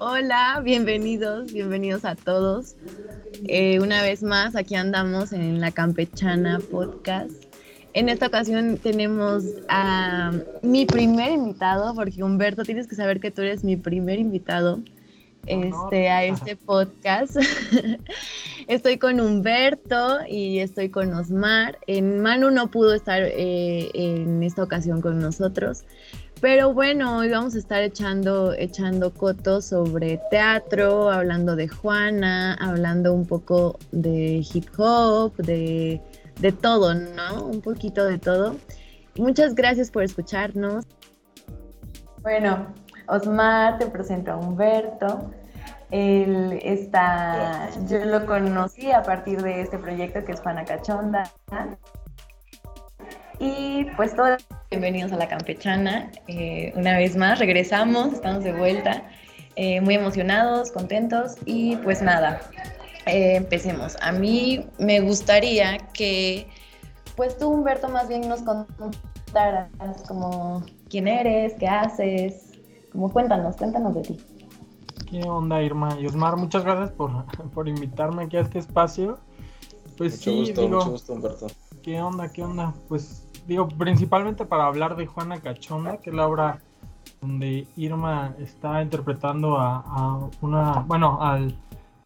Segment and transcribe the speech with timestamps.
[0.00, 2.74] Hola, bienvenidos, bienvenidos a todos.
[3.46, 7.30] Eh, una vez más, aquí andamos en la Campechana Podcast.
[7.92, 13.42] En esta ocasión tenemos a mi primer invitado, porque Humberto, tienes que saber que tú
[13.42, 14.80] eres mi primer invitado
[15.46, 17.36] este, a este podcast.
[18.66, 21.78] estoy con Humberto y estoy con Osmar.
[21.86, 25.84] En Manu no pudo estar eh, en esta ocasión con nosotros,
[26.40, 33.14] pero bueno, hoy vamos a estar echando, echando cotos sobre teatro, hablando de Juana, hablando
[33.14, 36.00] un poco de hip hop, de,
[36.40, 37.44] de todo, ¿no?
[37.46, 38.56] Un poquito de todo.
[39.16, 40.84] Muchas gracias por escucharnos.
[42.22, 42.66] Bueno,
[43.06, 45.30] Osmar, te presento a Humberto.
[45.90, 51.30] Él está, yo lo conocí a partir de este proyecto que es Panacachonda.
[53.46, 56.10] Y pues todos bienvenidos a la campechana.
[56.28, 59.06] Eh, una vez más, regresamos, estamos de vuelta,
[59.56, 62.40] eh, muy emocionados, contentos y pues nada,
[63.04, 63.98] eh, empecemos.
[64.00, 66.48] A mí me gustaría que
[67.16, 69.68] pues tú, Humberto, más bien nos contaras
[70.08, 72.50] como quién eres, qué haces,
[72.92, 74.20] como cuéntanos, cuéntanos de ti.
[75.10, 75.94] ¿Qué onda, Irma?
[76.00, 79.18] Y Osmar, muchas gracias por, por invitarme aquí a este espacio.
[79.98, 81.46] Pues mucho sí, gusto, digo, mucho gusto, Humberto.
[81.82, 82.72] ¿Qué onda, qué onda?
[82.88, 86.58] Pues digo, principalmente para hablar de Juana Cachonda, que es la obra
[87.20, 91.56] donde Irma está interpretando a, una, bueno, al,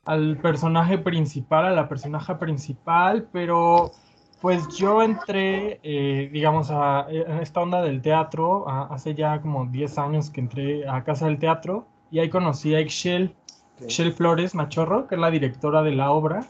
[0.05, 3.93] al, personaje principal, a la personaje principal, pero
[4.41, 7.09] pues yo entré, eh, digamos, a,
[7.41, 11.87] esta onda del teatro, hace ya como 10 años que entré a Casa del Teatro,
[12.11, 13.35] y ahí conocí a Excel,
[13.81, 16.47] Excel Flores Machorro, que es la directora de la obra,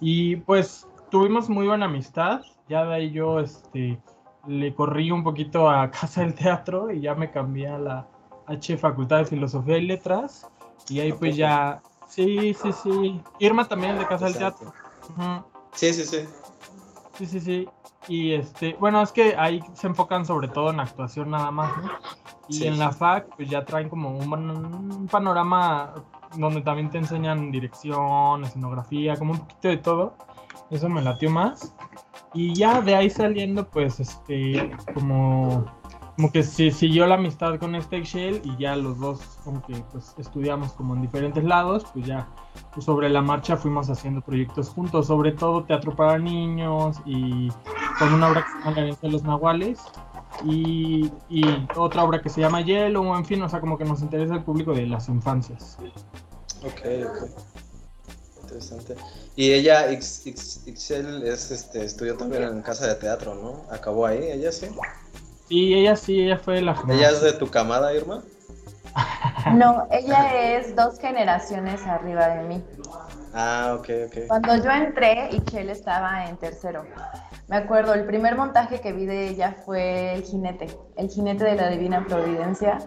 [0.00, 3.98] y pues tuvimos muy buena amistad, ya de ahí yo este,
[4.50, 8.08] le corrí un poquito a Casa del Teatro y ya me cambié a la
[8.46, 10.48] H Facultad de Filosofía y Letras,
[10.88, 14.72] y ahí pues ya, sí, sí, sí, Irma también de Casa del Teatro.
[15.16, 15.44] Uh -huh.
[15.72, 16.28] Sí, sí, sí.
[17.16, 17.68] Sí, sí, sí.
[18.08, 21.90] Y este, bueno, es que ahí se enfocan sobre todo en actuación nada más, ¿no?
[22.48, 25.94] Y sí, en la FAC, pues ya traen como un, un, panorama
[26.36, 30.14] donde también te enseñan dirección, escenografía, como un poquito de todo.
[30.70, 31.72] Eso me latió más.
[32.34, 35.64] Y ya de ahí saliendo, pues, este, como,
[36.16, 39.74] como que se siguió la amistad con este Shell y ya los dos, como que,
[39.90, 42.28] pues, estudiamos como en diferentes lados, pues ya
[42.78, 47.48] sobre la marcha fuimos haciendo proyectos juntos, sobre todo teatro para niños y
[47.98, 49.80] con una obra que se llama La de los Nahuales
[50.44, 51.42] y, y,
[51.76, 54.44] otra obra que se llama Hielo, en fin, o sea, como que nos interesa el
[54.44, 55.76] público de las infancias.
[56.62, 57.59] Ok, ok.
[58.50, 58.96] Interesante.
[59.36, 63.64] Y ella, Ixel, es, este, estudió también en casa de teatro, ¿no?
[63.72, 64.18] ¿Acabó ahí?
[64.22, 64.66] ¿Ella sí?
[65.48, 66.76] Sí, ella sí, ella fue la...
[66.88, 68.22] ¿Ella es de tu camada, Irma?
[69.54, 72.64] No, ella es dos generaciones arriba de mí.
[73.32, 74.16] Ah, ok, ok.
[74.28, 76.84] Cuando yo entré, Ixel estaba en tercero.
[77.48, 81.54] Me acuerdo, el primer montaje que vi de ella fue El jinete, El jinete de
[81.54, 82.78] la Divina Providencia.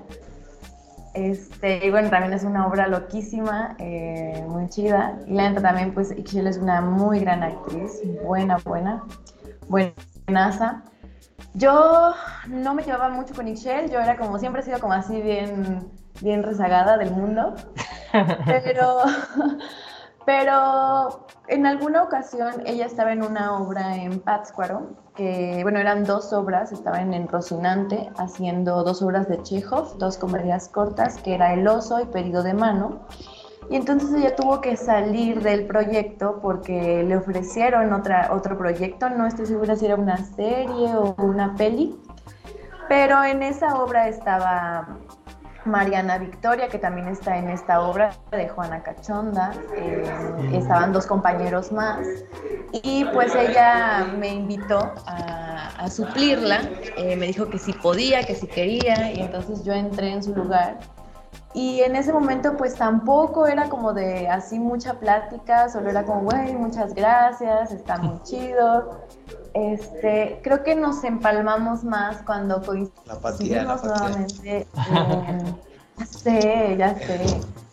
[1.13, 5.19] Este, y bueno, también es una obra loquísima, eh, muy chida.
[5.27, 9.03] Y la neta también, pues, Ixchel es una muy gran actriz, buena, buena,
[9.67, 10.83] buenaza.
[11.53, 12.13] Yo
[12.47, 15.91] no me llevaba mucho con Ixchel, yo era como, siempre he sido como así bien,
[16.21, 17.53] bien rezagada del mundo.
[18.47, 18.97] Pero,
[20.25, 26.33] pero en alguna ocasión ella estaba en una obra en Pátzcuaro, que bueno, eran dos
[26.33, 31.67] obras, estaban en Rocinante haciendo dos obras de Chekhov, dos comedias cortas, que era El
[31.67, 33.01] oso y Pedido de mano.
[33.69, 39.25] Y entonces ella tuvo que salir del proyecto porque le ofrecieron otra, otro proyecto, no
[39.25, 41.95] estoy segura si era una serie o una peli,
[42.89, 44.97] pero en esa obra estaba
[45.65, 49.53] Mariana Victoria, que también está en esta obra de Juana Cachonda.
[49.75, 50.03] Eh,
[50.53, 52.05] estaban dos compañeros más.
[52.71, 56.61] Y pues ella me invitó a, suplirla.
[56.97, 59.11] Eh, me dijo que si podía, que si quería.
[59.11, 60.79] Y entonces yo entré en su lugar.
[61.53, 66.21] Y en ese momento pues tampoco era como de así mucha plática, solo era como,
[66.21, 69.01] güey, muchas gracias, está muy chido.
[69.53, 74.67] Este, creo que nos empalmamos más cuando coincidimos nuevamente.
[74.89, 75.55] En,
[75.97, 77.19] ya sé, ya sé.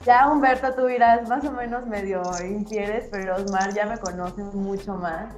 [0.05, 4.95] Ya Humberto, tú dirás, más o menos medio infieres, pero Osmar ya me conoce mucho
[4.95, 5.35] más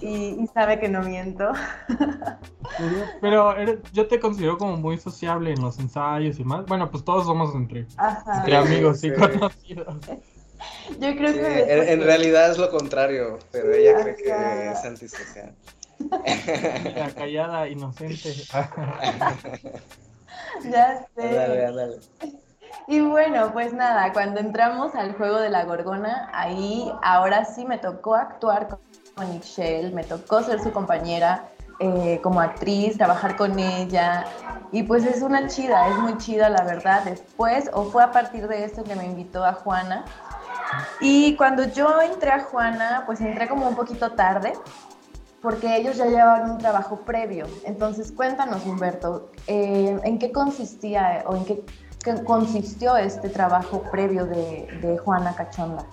[0.00, 1.52] y, y sabe que no miento.
[3.20, 6.66] Pero eres, yo te considero como muy sociable en los ensayos y más.
[6.66, 8.38] Bueno, pues todos somos entre, Ajá.
[8.38, 9.14] entre amigos y Sí.
[9.14, 9.96] conocidos.
[10.98, 11.62] Yo creo Sí, que...
[11.62, 15.54] en, en realidad es lo contrario, pero ella cree que es antisocial.
[16.84, 18.34] Mira, callada, inocente.
[20.64, 21.22] Ya sé.
[21.28, 21.96] Ándale, ándale.
[22.86, 27.78] Y bueno, pues nada, cuando entramos al juego de la Gorgona, ahí ahora sí me
[27.78, 28.68] tocó actuar
[29.14, 31.44] con Ixchel, me tocó ser su compañera
[31.80, 34.24] eh, como actriz, trabajar con ella.
[34.72, 37.04] Y pues es una chida, es muy chida la verdad.
[37.04, 40.04] Después, o fue a partir de esto que me invitó a Juana.
[41.00, 44.52] Y cuando yo entré a Juana, pues entré como un poquito tarde,
[45.44, 47.46] porque ellos ya llevaban un trabajo previo.
[47.66, 51.62] Entonces, cuéntanos, Humberto, eh, ¿en qué consistía o en qué,
[52.24, 55.84] consistió este trabajo previo de, Juana Cachonda?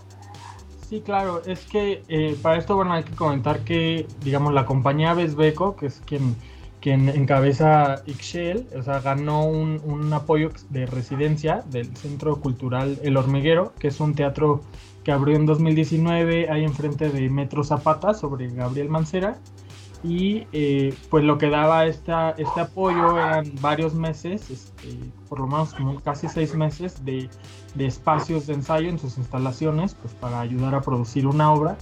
[0.90, 5.14] Sí, claro, es que eh, para esto, bueno, hay que comentar que, digamos, la compañía
[5.14, 6.36] Besbeco, que es quien,
[6.82, 13.18] quien encabeza Ixchel, o sea, ganó un, un apoyo de residencia del Centro Cultural El
[13.18, 14.62] Hormiguero, que es un teatro
[15.04, 19.38] que abrió en 2019 ahí enfrente de Metro Zapata sobre Gabriel Mancera.
[20.04, 24.98] Y eh, pues lo que daba esta, este apoyo eran varios meses, este,
[25.30, 27.30] por lo menos como casi seis meses de,
[27.76, 31.78] de, espacios de ensayo en sus instalaciones pues para ayudar a producir una obra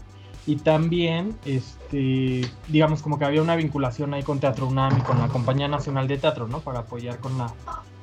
[0.50, 5.20] y también este, digamos como que había una vinculación ahí con Teatro UNAM y con
[5.20, 6.60] la Compañía Nacional de Teatro, ¿no?
[6.62, 7.54] Para apoyar con la,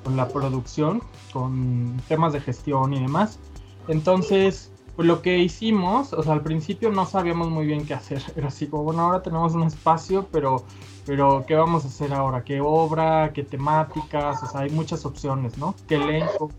[0.04, 1.02] con la producción,
[1.32, 3.40] con temas de gestión y demás.
[3.88, 8.22] Entonces, pues lo que hicimos, o sea, al principio no sabíamos muy bien qué hacer.
[8.36, 10.64] Era así como, bueno, ahora tenemos un espacio, pero,
[11.04, 12.44] pero ¿qué vamos a hacer ahora?
[12.44, 13.32] ¿Qué obra?
[13.34, 14.40] ¿Qué temáticas?
[14.44, 15.74] O sea, hay muchas opciones, ¿no?
[15.88, 16.52] ¿Qué elenco?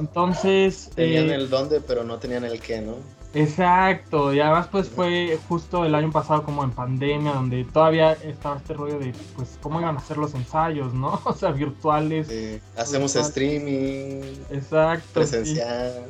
[0.00, 0.90] Entonces...
[0.96, 3.19] Tenían eh, el dónde, pero no tenían el qué, ¿no?
[3.32, 8.56] Exacto, y además pues fue justo el año pasado como en pandemia, donde todavía estaba
[8.56, 11.20] este rollo de pues cómo iban a hacer los ensayos, ¿no?
[11.24, 12.28] O sea, virtuales.
[12.76, 14.22] hacemos streaming.
[14.50, 15.20] Exacto.
[15.20, 16.06] Presencial.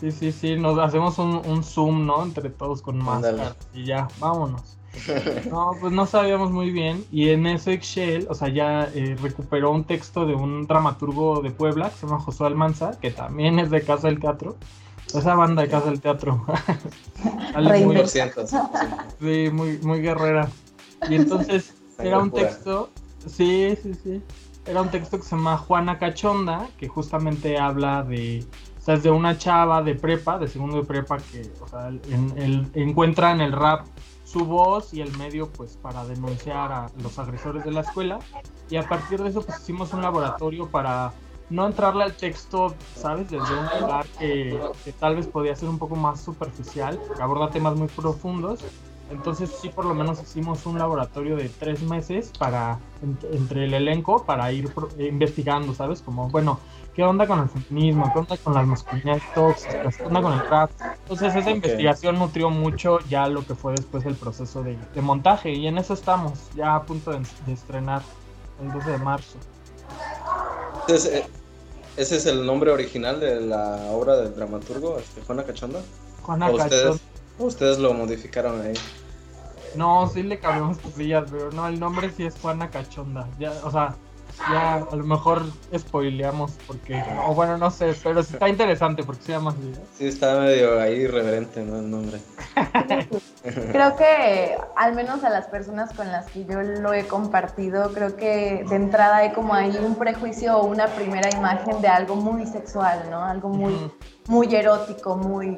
[0.00, 2.22] Sí, sí, sí, nos hacemos un, zoom, ¿no?
[2.22, 4.76] Entre todos con máscara y ya, vámonos.
[5.50, 7.04] No, pues no sabíamos muy bien.
[7.10, 11.50] Y en ese Excel, o sea, ya eh, recuperó un texto de un dramaturgo de
[11.50, 14.56] Puebla que se llama Josué Almanza, que también es de Casa del Teatro.
[15.14, 16.44] Esa banda de Casa del Teatro.
[17.84, 20.48] muy, sí, muy, muy guerrera.
[21.08, 22.90] Y entonces era un texto,
[23.26, 24.22] sí, sí, sí.
[24.66, 28.44] Era un texto que se llama Juana Cachonda, que justamente habla de
[28.78, 31.88] o sea, es de una chava de prepa, de segundo de prepa, que o sea,
[31.88, 33.86] en, encuentra en el rap
[34.24, 38.18] su voz y el medio pues para denunciar a los agresores de la escuela.
[38.68, 41.14] Y a partir de eso pues hicimos un laboratorio para
[41.50, 43.30] no entrarle al texto, ¿sabes?
[43.30, 47.50] Desde un lugar que, que tal vez podía ser un poco más superficial, que aborda
[47.50, 48.60] temas muy profundos.
[49.10, 54.24] Entonces sí, por lo menos hicimos un laboratorio de tres meses para entre el elenco
[54.24, 56.00] para ir investigando, ¿sabes?
[56.00, 56.58] Como, bueno,
[56.94, 60.48] qué onda con el feminismo, qué onda con las masculinidades tóxicas, qué onda con el
[60.48, 60.70] rap.
[61.02, 65.66] Entonces esa investigación nutrió mucho ya lo que fue después el proceso de, montaje y
[65.66, 68.02] en eso estamos, ya a punto de, estrenar
[68.62, 69.38] el 12 de marzo.
[70.86, 71.26] Entonces, eh,
[71.96, 75.80] ¿ese es el nombre original de la obra del dramaturgo, este, Juana Cachonda?
[76.22, 76.64] Juana Cachonda.
[76.64, 77.00] Ustedes,
[77.38, 78.74] ustedes lo modificaron ahí.
[79.74, 83.28] No, sí le cambiamos cosillas, pero no, el nombre sí es Juana Cachonda.
[83.38, 83.96] Ya, o sea,
[84.50, 85.42] ya a lo mejor
[85.76, 89.72] spoileamos porque, o bueno, no sé, pero está interesante porque se llama así.
[89.96, 91.78] Sí, está medio ahí irreverente, ¿no?
[91.78, 92.20] El nombre.
[93.72, 98.16] creo que al menos a las personas con las que yo lo he compartido, creo
[98.16, 102.46] que de entrada hay como ahí un prejuicio o una primera imagen de algo muy
[102.46, 103.24] sexual, ¿no?
[103.24, 103.90] Algo muy,
[104.28, 105.56] muy erótico, muy,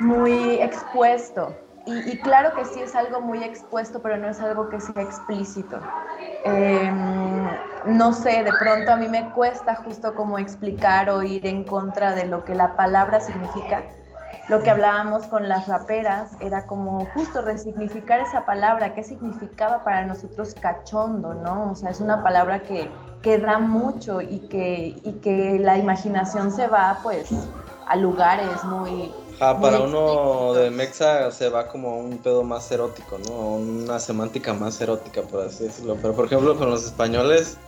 [0.00, 1.54] muy expuesto.
[1.84, 5.80] Y, claro que sí es algo muy expuesto, pero no es algo que sea explícito.
[6.44, 7.48] Em,
[7.86, 12.14] no sé, de pronto a mí me cuesta justo como explicar o ir en contra
[12.14, 13.82] de lo que la palabra significa.
[14.48, 20.04] Lo que hablábamos con las raperas era como justo resignificar esa palabra, qué significaba para
[20.04, 21.72] nosotros cachondo, ¿no?
[21.72, 22.90] O sea, es una palabra que,
[23.22, 27.30] que da mucho y que, y que la imaginación se va pues
[27.86, 29.12] a lugares muy,
[29.44, 33.56] Ah, para uno de Mexa se va como un pedo más erótico, ¿no?
[33.56, 35.98] Una semántica más erótica, por así decirlo.
[36.00, 37.58] Pero por ejemplo con los españoles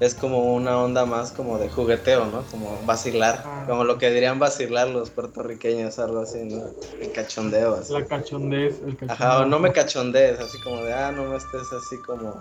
[0.00, 2.42] es como una onda más como de jugueteo, ¿no?
[2.50, 3.64] Como vacilar, ah.
[3.66, 6.64] como lo que dirían vacilar los puertorriqueños, algo así, ¿no?
[7.00, 7.94] El cachondeo, así.
[7.94, 9.14] La cachondez, el cachondeo.
[9.14, 12.34] Ajá, no me cachondees, así como de, ah, no me estés así como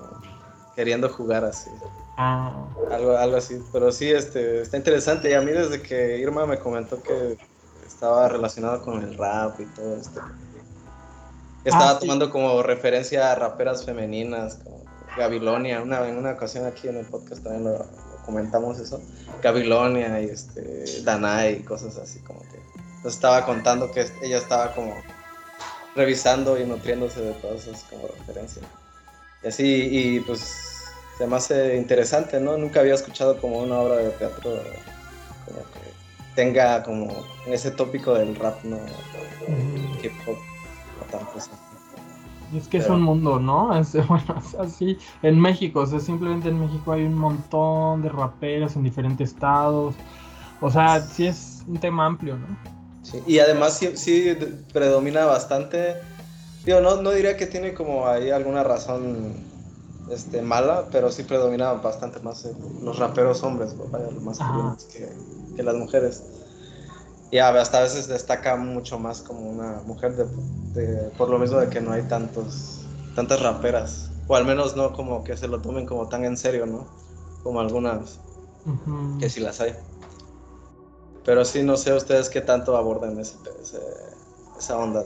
[0.76, 1.70] queriendo jugar así.
[2.18, 2.52] Ah.
[2.92, 5.30] Algo, algo así, pero sí, este, está interesante.
[5.30, 7.38] Y a mí desde que Irma me comentó que
[8.04, 10.20] estaba relacionado con el rap y todo esto.
[11.64, 14.84] Estaba ah, tomando como referencia a raperas femeninas, como
[15.16, 15.82] Gabilonia.
[15.82, 17.86] Una, en una ocasión aquí en el podcast también lo,
[18.26, 19.02] comentamos eso.
[19.42, 22.62] Gabilonia y este, Danai y cosas así como que.
[23.06, 24.94] Nos estaba contando que ella estaba como
[25.96, 28.66] revisando y nutriéndose de todas esas como referencias.
[29.44, 32.58] Y así, y pues se me hace interesante, ¿no?
[32.58, 34.62] Nunca había escuchado como una obra de teatro
[35.46, 37.08] como que tenga como
[37.48, 38.78] ese tópico del rap, ¿no?
[40.02, 40.38] Hip hop,
[42.56, 43.78] Es que es un mundo, ¿no?
[43.80, 44.98] Es, bueno, es así.
[45.22, 49.96] En México, o sea, simplemente en México hay un montón de raperos en diferentes estados.
[50.62, 52.48] O sea, sí es un tema amplio, ¿no?
[53.04, 54.38] Sí, y además sí, sí
[54.72, 55.96] predomina bastante.
[56.66, 59.34] Digo, no, no diría que tiene como ahí alguna razón
[60.10, 62.48] este, mala, pero sí predominaban bastante más
[62.82, 64.40] los raperos hombres, vaya, más
[64.86, 65.10] que,
[65.56, 66.24] que, las mujeres.
[67.34, 71.68] Y hasta a veces destaca mucho más como una mujer de, por lo mismo de
[71.68, 72.82] que no hay tantos,
[73.16, 76.68] tantas raperas, o al menos no como que se lo tomen como tan en serio,
[76.68, 76.86] ¿no?
[77.42, 78.20] Como algunas,
[79.20, 79.74] que sí las hay.
[81.26, 83.36] Pero sí, no sé ustedes qué tanto abordan ese,
[84.56, 85.04] esa onda,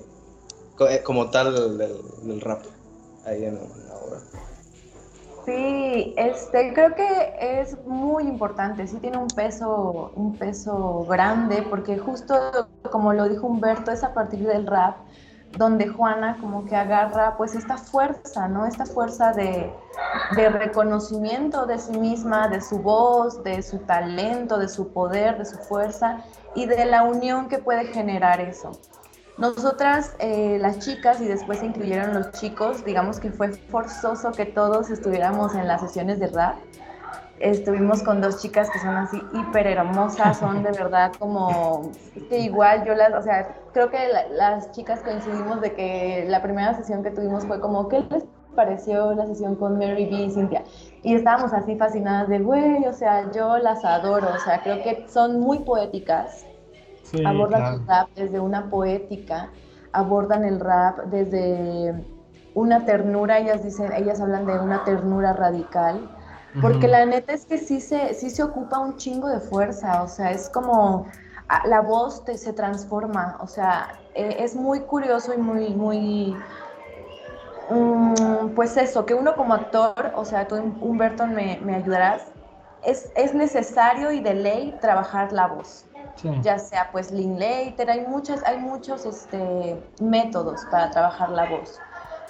[0.89, 2.65] eh, como tal del, rap
[3.23, 3.55] ahí en
[3.87, 4.19] la obra.
[5.47, 11.97] Sí, este, creo que es muy importante, sí tiene un peso, un peso grande, porque
[11.97, 14.97] justo como lo dijo Humberto, es a partir del rap
[15.57, 18.65] donde Juana como que agarra pues esta fuerza, ¿no?
[18.65, 19.71] Esta fuerza de,
[20.35, 25.45] de, reconocimiento de sí misma, de su voz, de su talento, de su poder, de
[25.45, 26.25] su fuerza
[26.55, 28.73] y de la unión que puede generar eso.
[29.37, 34.45] Nosotras, eh, las chicas, y después se incluyeron los chicos, digamos que fue forzoso que
[34.45, 36.55] todos estuviéramos en las sesiones de rap.
[37.39, 41.91] Estuvimos con dos chicas que son así hiper hermosas, son de verdad como,
[42.29, 43.99] que igual yo las, o sea, creo que
[44.31, 48.25] las chicas coincidimos de que la primera sesión que tuvimos fue como, ¿qué les
[48.55, 50.63] pareció la sesión con Mary B y Cynthia?
[51.03, 55.07] Y estábamos así fascinadas de, güey, o sea, yo las adoro, o sea, creo que
[55.07, 56.46] son muy poéticas,
[57.25, 59.49] abordan el rap desde una poética,
[59.93, 61.95] abordan el rap desde
[62.53, 66.09] una ternura, ellas dicen, ellas hablan de una ternura radical,
[66.61, 70.07] porque la neta es que sí se, sí se ocupa un chingo de fuerza, o
[70.07, 71.05] sea, es como
[71.65, 76.35] la voz te, se transforma, o sea, e, es muy curioso y muy, muy,
[77.69, 82.23] mm, pues eso, que uno como actor, o sea, tú Humberto me, me ayudarás,
[82.83, 85.86] es, es necesario y de ley trabajar la voz
[86.41, 91.79] ya sea pues Linklater, hay muchas, hay muchos este, métodos para trabajar la voz.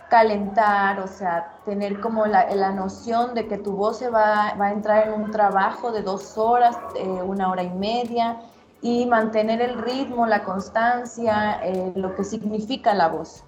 [0.09, 4.67] Calentar, o sea, tener como la, la noción de que tu voz se va, va,
[4.67, 8.39] a entrar en un trabajo de dos horas, eh, una hora y media,
[8.81, 13.43] y mantener el ritmo, la constancia, eh, lo que significa la voz.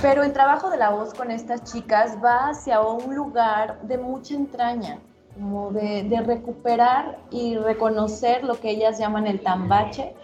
[0.00, 4.34] Pero el trabajo de la voz con estas chicas va hacia un lugar de mucha
[4.34, 4.98] entraña
[5.38, 10.14] como de, recuperar y reconocer lo que ellas llaman el tambache,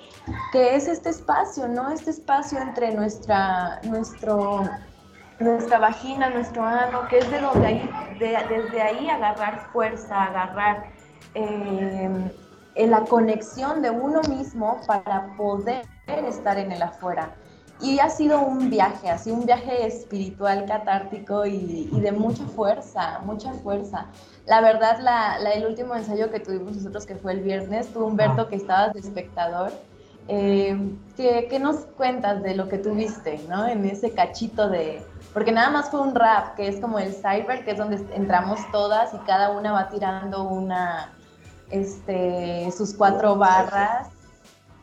[0.52, 1.90] que es este espacio, ¿no?
[1.90, 4.62] Este espacio entre nuestra, nuestro,
[5.38, 10.86] nuestra vagina, nuestro ano, que es de donde ahí, desde ahí agarrar fuerza, agarrar
[11.34, 12.10] eh,
[12.76, 17.34] la conexión de uno mismo para poder estar en el afuera.
[17.84, 23.52] Y ha sido un viaje, así un viaje espiritual, catártico y, de mucha fuerza, mucha
[23.52, 24.06] fuerza.
[24.46, 28.48] La verdad, la, el último ensayo que tuvimos nosotros, que fue el viernes, tú Humberto,
[28.48, 29.70] que estabas de espectador,
[30.28, 33.68] eh, ¿qué, nos cuentas de lo que tuviste, ¿no?
[33.68, 35.04] En ese cachito de...
[35.34, 38.60] Porque nada más fue un rap, que es como el cyber, que es donde entramos
[38.72, 41.12] todas y cada una va tirando una,
[41.70, 44.08] este, sus cuatro barras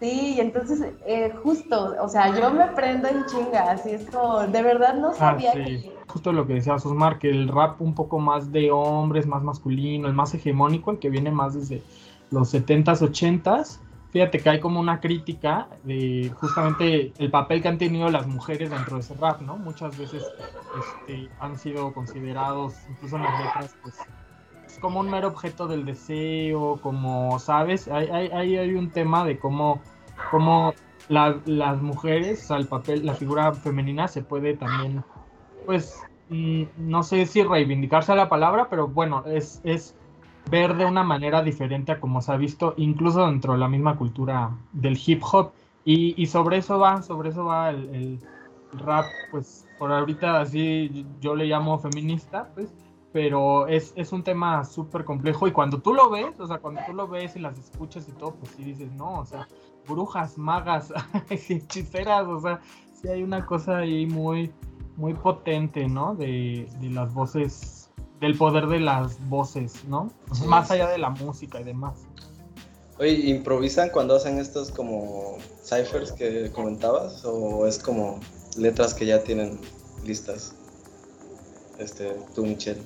[0.02, 4.40] Sí, y entonces eh, justo, o sea, yo me prendo en chinga, así es como,
[4.40, 5.92] de verdad no ah, sabía que...
[6.08, 10.08] Justo lo que decía Susmar, que el rap un poco más de hombres, más masculino,
[10.08, 11.84] el más hegemónico, el que viene más desde
[12.32, 13.78] los 70s, 80s,
[14.10, 18.72] fíjate que hay como una crítica de justamente el papel que han tenido las mujeres
[18.72, 19.58] dentro de ese rap, ¿no?
[19.58, 20.24] Muchas veces
[20.80, 23.96] este, han sido considerados, incluso en las letras, pues
[24.82, 27.88] como un mero objeto del deseo, como, ¿sabes?
[27.88, 29.82] Hay, hay, hay un tema de cómo,
[30.30, 30.74] cómo
[31.10, 35.04] las mujeres, el papel, la figura femenina se puede también,
[35.66, 39.96] pues, mm, no sé si reivindicarse a la palabra, pero bueno, es, es
[40.50, 43.98] ver de una manera diferente a como se ha visto, incluso dentro de la misma
[43.98, 45.52] cultura del hip hop.
[45.84, 48.20] Y, y sobre eso va, sobre eso va el, el
[48.74, 52.74] rap, pues por ahorita así yo le llamo feminista, pues,
[53.12, 56.82] pero es, es un tema súper complejo y cuando tú lo ves, o sea, cuando
[56.86, 59.48] tú lo ves y las escuchas y todo, pues sí dices, no, o sea,
[59.88, 60.94] brujas, magas,
[61.30, 62.62] hechiceras, o sea,
[63.00, 64.52] sí hay una cosa ahí muy,
[64.96, 66.16] muy potente, ¿no?
[66.16, 70.12] De, de las voces, del poder de las voces, ¿no?
[70.46, 72.06] Más allá de la música y demás.
[73.00, 77.26] Oye, ¿improvisan cuando hacen estos como ciphers que comentabas?
[77.26, 78.20] ¿O es como
[78.58, 79.60] letras que ya tienen
[80.06, 80.54] listas?
[81.80, 82.82] Este, tú, Michelle.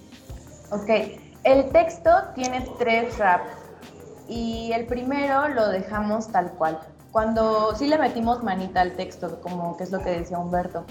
[0.72, 3.65] Ok, el texto tiene tres raps.
[4.28, 6.80] Y el primero lo dejamos tal cual.
[7.12, 10.84] Cuando sí le metimos manita al texto, como que es lo que decía Humberto.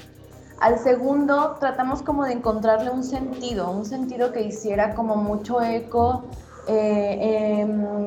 [0.60, 6.24] Al segundo tratamos como de encontrarle un sentido, un sentido que hiciera como mucho eco
[6.66, 7.60] eh,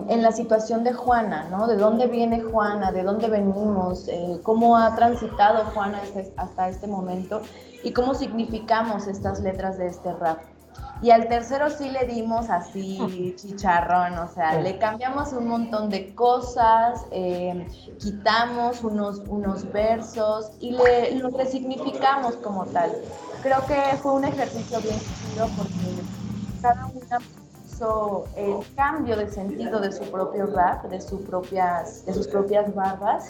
[0.09, 1.67] en, la situación de Juana, ¿no?
[1.67, 6.01] De dónde viene Juana, de dónde venimos, eh, cómo ha transitado Juana
[6.37, 7.41] hasta este momento
[7.83, 10.39] y cómo significamos estas letras de este rap.
[11.01, 16.13] Y al tercero sí le dimos así chicharrón, o sea, le cambiamos un montón de
[16.15, 17.67] cosas, eh,
[17.99, 22.91] quitamos unos, unos versos y le, lo resignificamos como tal.
[23.43, 26.01] Creo que fue un ejercicio bien chido porque
[26.61, 27.19] cada una
[27.77, 32.73] hizo el cambio de sentido de su propio rap, de, su propias, de sus propias
[32.73, 33.29] barras,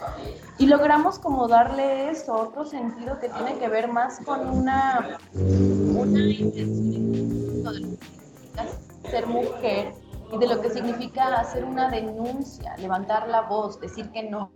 [0.57, 6.19] y logramos como darle eso, otro sentido que tiene que ver más con una, una
[7.71, 7.97] de
[9.09, 9.93] ser mujer
[10.31, 14.51] y de lo que significa hacer una denuncia, levantar la voz, decir que no.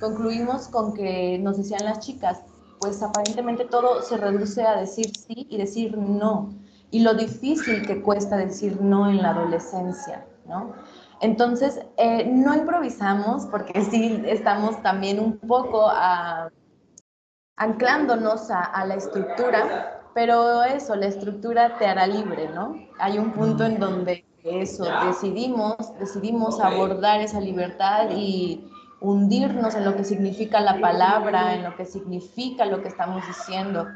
[0.00, 2.42] Concluimos con que nos decían las chicas,
[2.80, 6.50] pues aparentemente todo se reduce a decir sí y decir no
[6.90, 10.72] y lo difícil que cuesta decir no en la adolescencia, ¿no?
[11.20, 15.90] Entonces, eh, no improvisamos porque sí estamos también un poco
[17.56, 22.74] anclándonos a, la estructura, pero eso, la estructura te hará libre, ¿no?
[22.98, 28.66] Hay un punto en donde eso, decidimos, decidimos abordar esa libertad y
[29.02, 33.88] hundirnos en lo que significa la palabra, en lo que significa lo que estamos diciendo.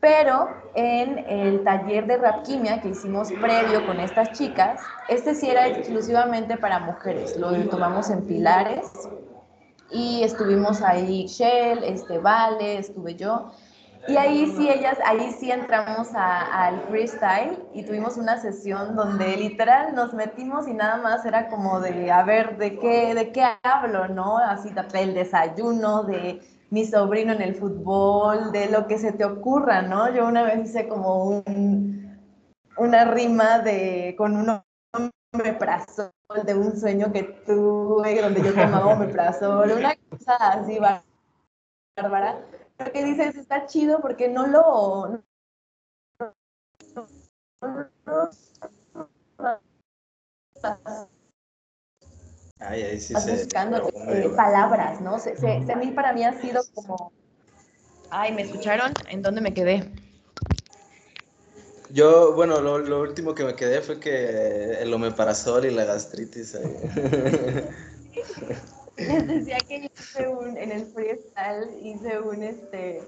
[0.00, 5.68] Pero en el taller de rapquimia que hicimos previo con estas chicas, este sí era
[5.68, 7.38] exclusivamente para mujeres.
[7.38, 8.90] Lo tomamos en Pilares
[9.92, 13.52] y estuvimos ahí Shell, este Vale, estuve yo.
[14.08, 19.94] Y ahí sí, ellas, ahí sí entramos al freestyle y tuvimos una sesión donde literal
[19.94, 24.08] nos metimos y nada más era como de, a ver, ¿de qué, de qué hablo,
[24.08, 24.38] no?
[24.38, 29.82] Así, el desayuno, de mi sobrino en el fútbol, de lo que se te ocurra,
[29.82, 30.10] ¿no?
[30.14, 32.18] Yo una vez hice como un,
[32.78, 34.58] una rima de, con un
[35.34, 36.10] omeprazol,
[36.46, 40.78] de un sueño que tuve, donde yo tomaba omeprazol, una cosa así
[41.96, 42.38] bárbara.
[42.78, 45.22] Que dices, está chido porque no lo...
[52.60, 55.18] Ay, ahí sí buscando eh, palabras, ¿no?
[55.18, 55.34] Se,
[55.70, 57.12] a mí para mí ha sido como...
[58.10, 58.92] Ay, ¿me escucharon?
[59.08, 59.90] ¿En dónde me quedé?
[61.90, 66.74] Yo, bueno, lo, último que me quedé fue que el omeprazol y la gastritis ahí.
[68.98, 73.02] Les decía que yo hice un, en el freestyle hice un, este,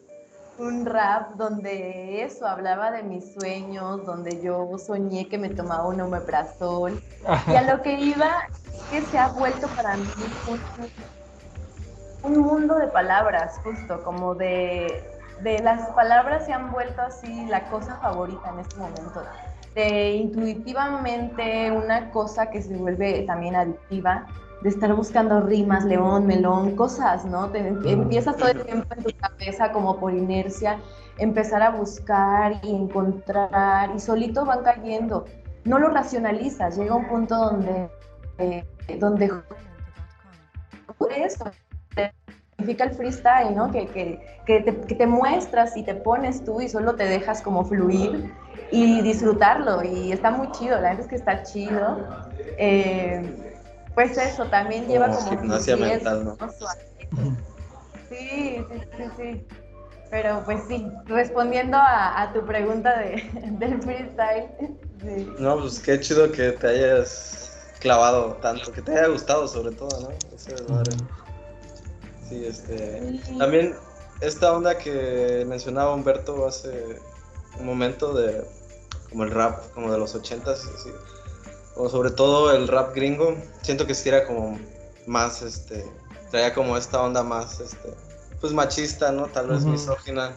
[0.59, 6.01] un rap donde eso, hablaba de mis sueños, donde yo soñé que me tomaba un
[6.01, 7.03] omeprazol.
[7.49, 8.47] Y a lo que iba
[8.91, 10.07] que se ha vuelto para mí
[12.23, 15.03] un, mundo de palabras, justo, como de,
[15.63, 19.23] las palabras se han vuelto así la cosa favorita en este momento.
[19.75, 24.27] De intuitivamente una cosa que se vuelve también adictiva,
[24.63, 27.49] de estar buscando rimas, león, melón, cosas, ¿no?
[27.51, 30.79] Te, empiezas todo el tiempo en tu cabeza como por inercia,
[31.19, 35.25] empezar a buscar y encontrar y solito van cayendo.
[35.65, 37.89] No lo racionalizas, llega un punto donde
[38.41, 38.65] eh,
[38.99, 39.31] donde
[41.17, 41.45] eso
[42.57, 43.71] significa el freestyle, ¿no?
[43.71, 43.87] Que,
[44.47, 48.33] que, te, muestras y te pones tú y solo te dejas como fluir
[48.71, 49.83] y disfrutarlo.
[49.83, 52.07] Y está muy chido, la verdad es que está chido.
[52.59, 53.53] Eh,
[53.95, 55.31] pues eso, también lleva como...
[55.31, 56.37] Gimnasia mental, ¿no?
[58.09, 59.47] Sí, sí, sí, sí.
[60.11, 64.49] Pero pues sí, respondiendo a, tu pregunta de, del freestyle.
[65.39, 70.01] No, pues qué chido que te hayas clavado tanto, que te haya gustado sobre todo,
[70.01, 70.09] ¿no?
[70.35, 70.97] Eso es madre.
[72.29, 73.21] Sí, este.
[73.39, 73.75] También
[74.21, 76.99] esta onda que mencionaba Humberto hace
[77.61, 78.45] momento de
[79.11, 80.67] como el rap, como de los ochentas,
[81.77, 84.59] o sobre todo el rap gringo, siento que sí era como
[85.07, 85.85] más, este,
[86.31, 87.93] traía como esta onda más, este,
[88.41, 89.27] pues machista, ¿no?
[89.27, 90.33] Tal vez misógina.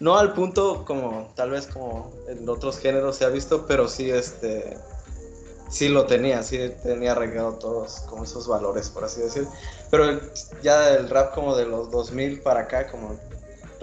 [0.00, 4.10] No al punto como, tal vez como en otros géneros se ha visto, pero sí,
[4.10, 4.76] este,
[5.68, 9.46] sí lo tenía, sí tenía arreglado todos como esos valores, por así decir.
[9.90, 10.20] Pero
[10.62, 13.16] ya el rap como de los 2000 para acá, como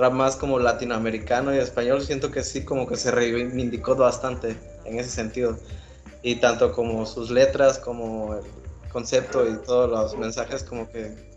[0.02, 5.00] rap más como latinoamericano y español, siento que sí como que se reivindicó bastante en
[5.00, 5.58] ese sentido.
[6.24, 8.44] Y tanto como sus letras, como el
[8.92, 11.32] concepto y todos los mensajes como que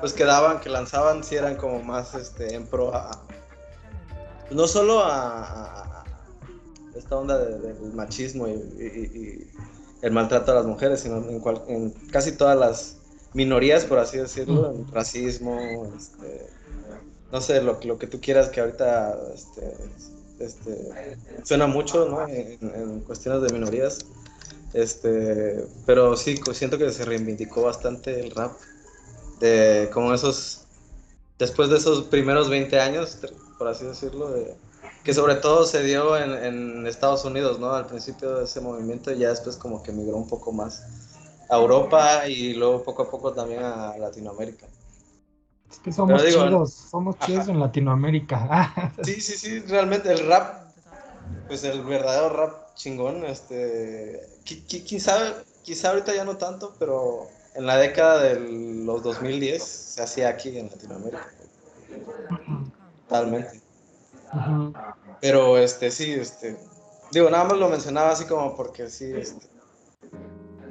[0.00, 3.22] pues quedaban, que lanzaban, sí eran como más este, en pro a,
[4.50, 6.04] no solo a
[6.94, 9.46] esta onda del machismo y,
[10.02, 12.98] el maltrato a las mujeres, sino en, en casi todas las
[13.32, 16.46] minorías, por así decirlo, el racismo, este,
[17.34, 19.74] no sé, lo, lo, que tú quieras que ahorita este,
[20.38, 22.28] este, suena mucho, ¿no?
[22.28, 24.06] En, cuestiones de minorías.
[24.72, 28.52] Este, pero sí, siento que se reivindicó bastante el rap.
[29.40, 30.66] De como esos,
[31.36, 33.18] después de esos primeros 20 años,
[33.58, 34.54] por así decirlo, de,
[35.02, 37.72] que sobre todo se dio en, en, Estados Unidos, ¿no?
[37.72, 40.84] Al principio de ese movimiento y ya después como que migró un poco más
[41.50, 44.68] a Europa y luego poco a poco también a Latinoamérica.
[45.74, 48.92] Es que somos chidos, somos chidos en Latinoamérica.
[49.02, 50.68] sí, sí, sí, realmente el rap,
[51.48, 57.76] pues el verdadero rap chingón, este, quizá, quizá ahorita ya no tanto, pero en la
[57.76, 58.38] década de
[58.84, 61.28] los 2010 se hacía aquí en Latinoamérica.
[63.08, 63.60] Totalmente.
[65.20, 66.56] Pero este sí, este
[67.10, 69.46] digo, nada más lo mencionaba así como porque sí, este,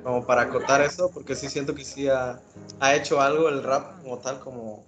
[0.03, 2.41] como para acotar eso, porque sí siento que sí ha,
[2.79, 4.83] ha hecho algo el rap como tal, como,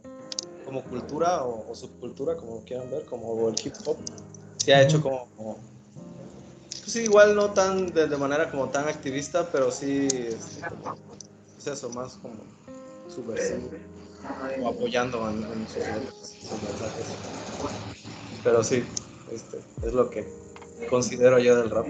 [0.66, 3.98] como cultura o, subcultura, como quieran ver, como el hip hop,
[4.58, 5.28] sí ha hecho como,
[6.70, 10.62] pues sí, igual no tan de, manera como tan activista, pero sí, este,
[11.58, 12.36] es eso, más como
[13.08, 13.70] subversivo,
[14.62, 15.84] o apoyando en, sus,
[16.50, 17.08] sus mensajes.
[18.44, 18.86] Pero sí,
[19.32, 20.45] este, es lo que
[20.90, 21.88] considero yo del rap.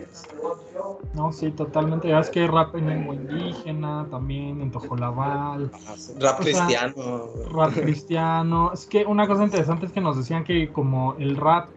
[1.14, 2.10] No, sí, totalmente.
[2.10, 5.72] Ya es que rap en lengua indígena, también en Tojolabal.
[6.20, 7.30] Rap cristiano.
[7.52, 8.72] Rap cristiano.
[8.74, 11.70] Es que una cosa interesante es que nos decían que como el rap,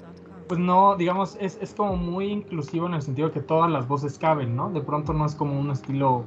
[0.48, 4.18] pues no, digamos, es, es como muy inclusivo en el sentido que todas las voces
[4.18, 4.70] caben, ¿no?
[4.70, 6.24] De pronto no es como un estilo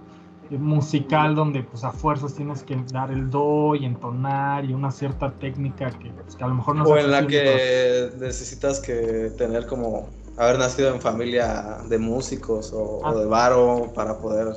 [0.58, 5.32] musical donde pues a fuerzas tienes que dar el do y entonar y una cierta
[5.32, 9.66] técnica que, pues, que a lo mejor no o en la que necesitas que tener
[9.66, 13.14] como haber nacido en familia de músicos o, ah.
[13.14, 14.56] de varo para poder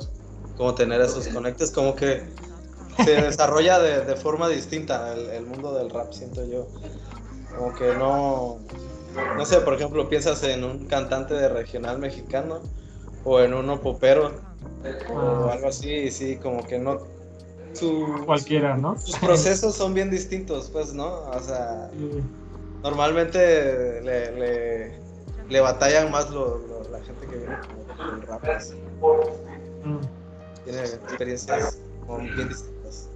[0.57, 2.23] como tener esos conectes como que
[3.03, 6.67] se desarrolla de, forma distinta el, el, mundo del rap siento yo
[7.55, 8.59] como que no
[9.37, 12.61] no sé por ejemplo piensas en un cantante de regional mexicano
[13.25, 14.31] o en uno popero
[15.09, 15.53] o ah.
[15.53, 16.99] algo así, sí, como que no.
[17.73, 18.97] Su, Cualquiera, ¿no?
[18.97, 21.07] Sus procesos son bien distintos, pues, ¿no?
[21.07, 21.89] O sea,
[22.83, 24.99] normalmente le, le,
[25.61, 26.59] batallan más lo,
[26.91, 27.55] la gente que viene
[27.97, 28.43] con rap.
[29.83, 29.99] Mm.
[30.63, 31.79] Tiene experiencias
[32.35, 33.09] bien distintas.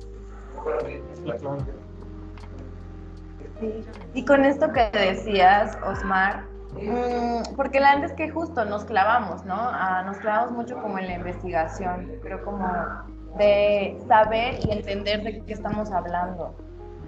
[4.14, 9.44] Y con esto que decías, Osmar, Mm, porque la verdad es que justo nos clavamos,
[9.46, 9.56] ¿no?
[9.58, 12.68] Ah, nos clavamos mucho como en la investigación, pero como
[13.38, 16.56] de saber y entender de qué estamos hablando.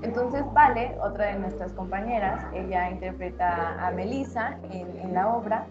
[0.04, 5.68] Entonces, Vale, otra de nuestras compañeras, ella interpreta a Melissa en, en, la obra,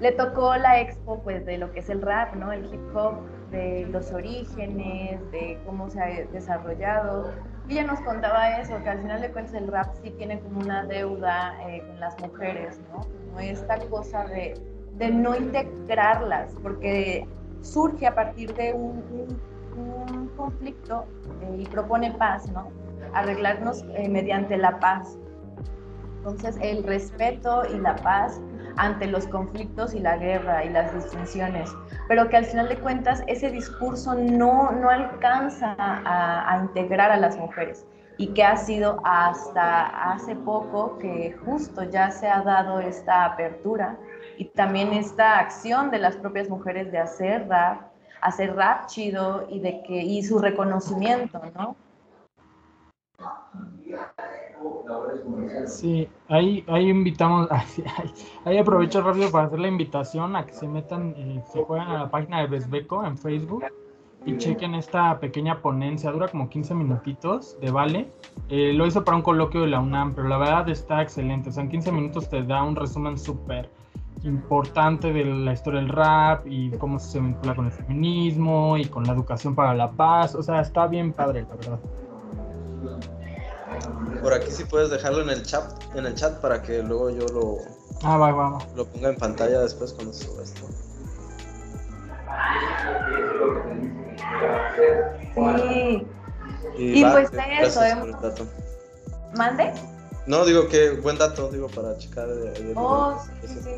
[0.00, 2.52] le tocó la expo pues de lo que es el rap, ¿no?
[2.52, 3.14] El hip hop,
[3.50, 7.32] de los orígenes, de cómo se ha desarrollado,
[7.68, 10.84] ella nos contaba eso, que al final de cuentas el rap sí tiene como una
[10.84, 13.00] deuda eh, con las mujeres, ¿no?
[13.00, 14.54] Como esta cosa de,
[14.96, 17.26] de no integrarlas, porque
[17.62, 19.38] surge a partir de un,
[19.76, 21.06] un, conflicto
[21.40, 22.68] eh, y propone paz, ¿no?
[23.14, 25.16] Arreglarnos eh, mediante la paz.
[26.18, 28.40] Entonces el respeto y la paz
[28.76, 31.70] ante los conflictos y la guerra y las distinciones,
[32.08, 37.36] pero que al final de cuentas ese discurso no, no alcanza a, integrar a las
[37.36, 43.24] mujeres y que ha sido hasta hace poco que justo ya se ha dado esta
[43.24, 43.96] apertura
[44.38, 47.82] y también esta acción de las propias mujeres de hacer rap,
[48.20, 51.76] hacer rap chido y de que y su reconocimiento, ¿no?
[55.66, 57.48] Sí, ahí, ahí invitamos,
[58.44, 61.14] ahí, aprovecho rápido para hacer la invitación a que se metan,
[61.52, 63.64] se jueguen a la página de Besbeco en Facebook
[64.26, 68.08] y chequen esta pequeña ponencia, dura como 15 minutitos de Vale.
[68.48, 71.52] Eh, lo hizo para un coloquio de la UNAM, pero la verdad está excelente, o
[71.52, 73.68] sea, en 15 minutos te da un resumen súper
[74.22, 79.04] importante de la historia del rap y cómo se vincula con el feminismo y con
[79.04, 81.80] la educación para la paz, o sea, está bien padre, la verdad.
[84.22, 87.26] Por aquí sí puedes dejarlo en el chat, en el chat para que luego yo
[87.28, 87.58] lo,
[88.02, 90.66] ah, va, va, lo ponga en pantalla después cuando suba esto.
[95.34, 96.06] Sí.
[96.78, 97.94] Y, pues eso, ¿eh?
[99.36, 99.72] ¿Mande?
[100.26, 102.28] No, digo que buen dato, digo, para checar.
[102.74, 103.70] oh, sí, sí,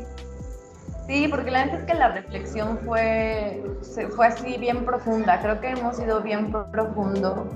[1.07, 1.27] sí.
[1.27, 3.63] porque la verdad es que la reflexión fue,
[4.15, 5.41] fue así bien profunda.
[5.41, 7.47] Creo que hemos ido bien profundo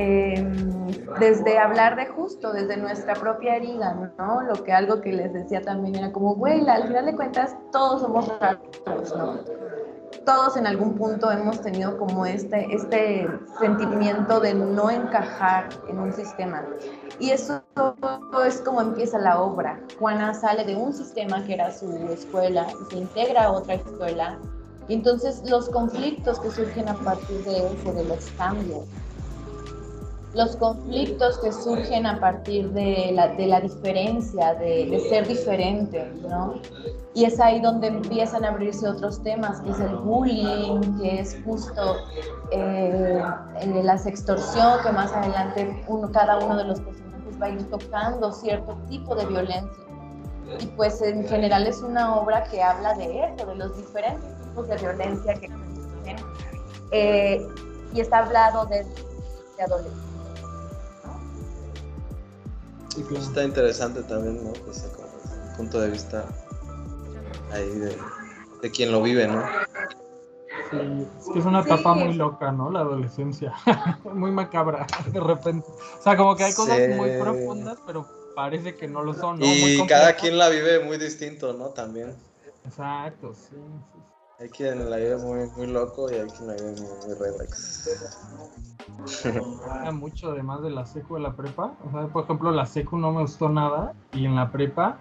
[0.00, 0.86] Em,
[1.18, 4.42] desde hablar de justo, desde nuestra propia herida, ¿no?
[4.42, 8.02] Lo que algo que les decía también era como, güey, al final de cuentas todos
[8.02, 9.40] somos raros, ¿no?
[10.24, 13.26] todos en algún punto hemos tenido como este, este
[13.58, 16.64] sentimiento de no encajar en un sistema.
[17.18, 17.62] Y eso
[18.46, 19.80] es como empieza la obra.
[19.98, 24.38] Juana sale de un sistema que era su escuela y se integra a otra escuela.
[24.86, 28.84] Y entonces los conflictos que surgen a partir de eso, de los cambios,
[30.38, 36.54] los conflictos que surgen a partir de la, de la diferencia, de, ser diferente, ¿no?
[37.12, 41.36] Y es ahí donde empiezan a abrirse otros temas, que es el bullying, que es
[41.44, 41.96] justo
[42.52, 43.20] eh,
[43.82, 48.30] la sextorsión, que más adelante uno, cada uno de los personajes va a ir tocando
[48.30, 49.84] cierto tipo de violencia.
[50.60, 54.68] Y pues en general es una obra que habla de eso, de los diferentes tipos
[54.68, 56.16] de violencia que existen.
[56.92, 57.44] Eh,
[57.92, 58.84] y está hablado de,
[59.56, 60.07] de adolescentes
[63.16, 64.52] Está interesante también, ¿no?
[64.64, 64.84] Pues,
[65.56, 66.24] punto de vista
[67.52, 69.42] ahí de, quien lo vive, ¿no?
[70.70, 70.76] Sí,
[71.18, 72.70] es que es una etapa muy loca, ¿no?
[72.70, 73.54] La adolescencia.
[74.04, 75.66] muy macabra, de repente.
[75.98, 79.46] O sea, como que hay cosas muy profundas, pero parece que no lo son, ¿no?
[79.46, 81.68] Y cada quien la vive muy distinto, ¿no?
[81.68, 82.14] También.
[82.64, 83.56] Exacto, sí.
[84.40, 87.88] Hay quien la vive muy, muy loco y hay quien la vive muy, muy relax
[89.92, 91.72] mucho además de la secu de la prepa.
[91.86, 94.96] O sea, por ejemplo, la secu no me gustó nada y en la prepa,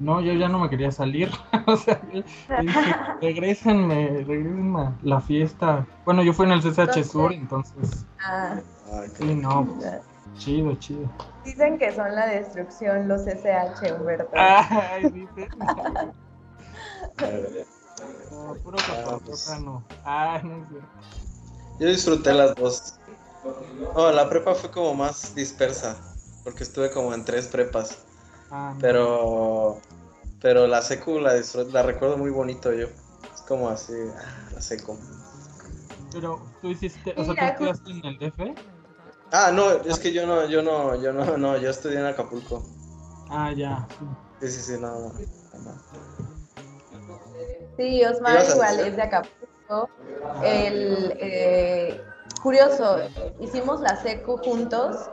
[0.00, 1.30] no, yo ya no me quería salir.
[1.66, 2.00] o sea,
[3.20, 5.86] regresenme, regresenme a la fiesta.
[6.04, 8.04] Bueno, yo fui en el CCH Sur, entonces.
[8.24, 8.56] Ah.
[9.16, 10.00] Sí, no, pues,
[10.38, 11.08] chido, chido.
[11.44, 14.28] Dicen que son la destrucción los CCH, Humberto.
[14.34, 15.48] Ay, dicen.
[18.30, 18.78] no, puro
[19.60, 19.84] no.
[20.04, 20.88] Ah, no es cierto.
[21.78, 22.94] Yo disfruté las dos.
[23.94, 25.96] No, la prepa fue como más dispersa,
[26.44, 27.98] porque estuve como en tres prepas.
[28.50, 29.80] Ah, pero
[30.40, 31.40] pero la secu la,
[31.72, 32.86] la recuerdo muy bonito yo.
[33.34, 34.98] Es como así, ah, la secu.
[36.12, 38.54] Pero tú hiciste, o sea, tú estudiaste en el DF?
[39.32, 42.62] Ah, no, es que yo no, yo no, yo no, no, yo estudié en Acapulco.
[43.30, 43.88] Ah, ya.
[44.40, 45.12] Sí, sí, sí, no, no.
[47.76, 49.88] Sí, Osmar igual es de Acapulco.
[50.44, 52.00] El, eh,
[52.42, 52.98] curioso,
[53.40, 55.10] hicimos la SECU juntos,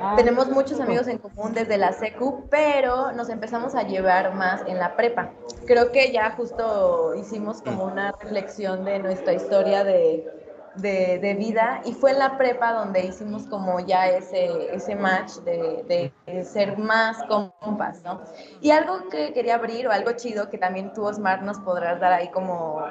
[0.00, 0.14] ah.
[0.16, 4.78] tenemos muchos amigos en común desde la SECU, pero nos empezamos a llevar más en
[4.78, 5.30] la prepa.
[5.66, 10.41] Creo que ya justo hicimos como una reflexión de nuestra historia de,
[10.76, 16.12] de, vida y fue en la prepa donde hicimos como ya ese, ese match de,
[16.26, 17.18] de, ser más
[17.60, 18.20] compas, ¿no?
[18.60, 22.12] Y algo que quería abrir o algo chido que también tú, Osmar, nos podrás dar
[22.12, 22.82] ahí como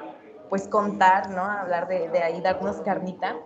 [0.50, 1.44] pues contar, ¿no?
[1.44, 3.38] Hablar de, de ahí, darnos carnita.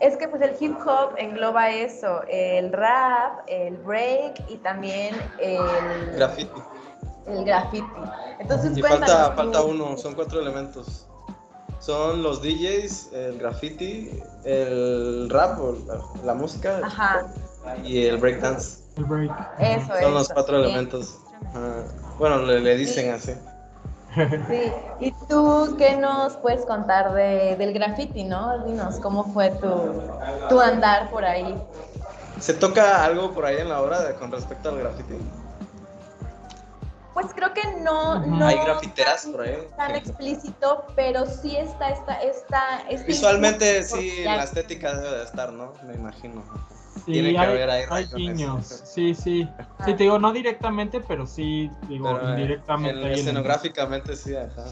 [0.00, 6.14] Es que pues el hip hop engloba eso, el rap, el break y también el
[6.14, 6.62] graffiti.
[7.26, 7.84] El graffiti.
[8.38, 11.07] Entonces, y falta, falta uno, son cuatro elementos.
[11.88, 14.10] Son los DJs, el graffiti,
[14.44, 15.58] el rap,
[16.22, 16.82] la, música
[17.82, 18.82] y el breakdance.
[18.98, 19.32] El break.
[19.58, 21.18] Eso, son los cuatro elementos.
[22.18, 23.32] bueno, le, dicen así.
[24.14, 24.70] Sí,
[25.00, 28.66] ¿y tú qué nos puedes contar de, del graffiti, no?
[28.66, 30.02] Dinos, ¿cómo fue tu,
[30.50, 31.58] tu andar por ahí?
[32.38, 35.14] ¿Se toca algo por ahí en la obra con respecto al graffiti?
[37.20, 39.58] Pues creo que no, no hay grafiteras por ahí.
[39.76, 45.52] Tan explícito, pero sí está esta, esta, este Visualmente sí, la estética debe de estar,
[45.52, 45.72] ¿no?
[45.84, 46.44] Me imagino.
[47.04, 48.66] Sí, hay, guiños.
[48.84, 49.48] Sí, sí.
[49.84, 53.14] Sí, te digo, no directamente, pero sí, digo, eh, indirectamente.
[53.14, 54.66] escenográficamente, sí, ajá.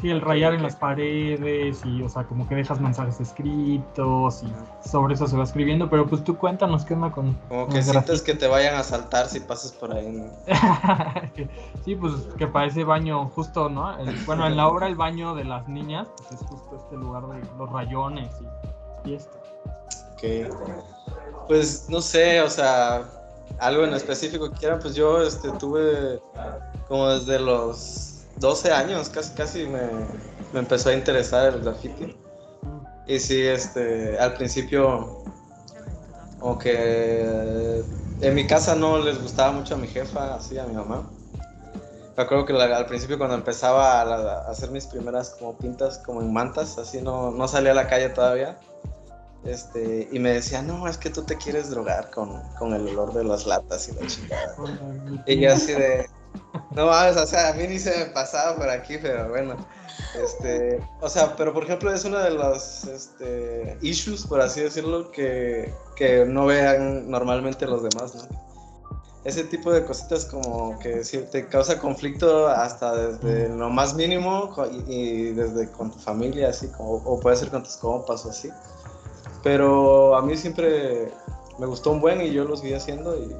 [0.00, 4.88] Sí, el rayar en las paredes y, o sea, como que dejas mensajes escritos y
[4.88, 7.34] sobre eso se va escribiendo, pero pues tú cuéntanos qué onda con...
[7.48, 10.24] Como que sientes que te vayan a saltar si pasas por ahí, ¿no?
[11.84, 13.94] sí, pues que parece baño justo, ¿no?
[14.24, 17.42] bueno, en la obra el baño de las niñas, pues es justo este lugar de
[17.58, 18.30] los rayones
[19.04, 19.38] y, y esto.
[20.14, 20.54] Ok.
[21.46, 23.02] Pues no sé, o sea,
[23.58, 26.20] algo en específico que quieran, pues yo este, tuve
[26.88, 28.09] como desde los
[28.40, 29.80] 12 años, casi, casi me,
[30.58, 32.16] empezó a interesar el graffiti.
[33.06, 35.22] Y sí, este, al principio,
[36.38, 37.82] como que
[38.20, 41.08] en mi casa no les gustaba mucho a mi jefa, así a mi mamá.
[42.16, 46.32] Me acuerdo que al principio cuando empezaba a, hacer mis primeras como pintas como en
[46.32, 48.58] mantas, así no, no salía a la calle todavía
[49.44, 53.14] este, y me decía, no, es que tú te quieres drogar con, con el olor
[53.14, 54.54] de las latas y la chingada.
[55.26, 56.06] y yo así de,
[56.72, 59.56] no mames, o sea, a mí ni se me pasaba por aquí, pero bueno.
[60.14, 65.10] Este, o sea, pero por ejemplo es uno de los este, issues, por así decirlo,
[65.10, 68.50] que, que no vean normalmente los demás, ¿no?
[69.24, 74.54] ese tipo de cositas como que si te causa conflicto hasta desde lo más mínimo
[74.88, 78.50] y, desde con tu familia, así como, o puede ser con tus compas o así.
[79.42, 81.12] Pero a mí siempre
[81.58, 83.34] me gustó un buen y yo lo seguí haciendo y,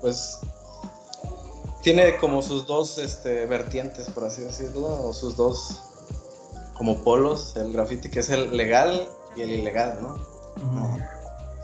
[0.00, 0.40] pues
[1.82, 5.82] tiene como sus dos este, vertientes, por así decirlo, o sus dos
[6.74, 10.18] como polos, el graffiti que es el legal y el ilegal, ¿no?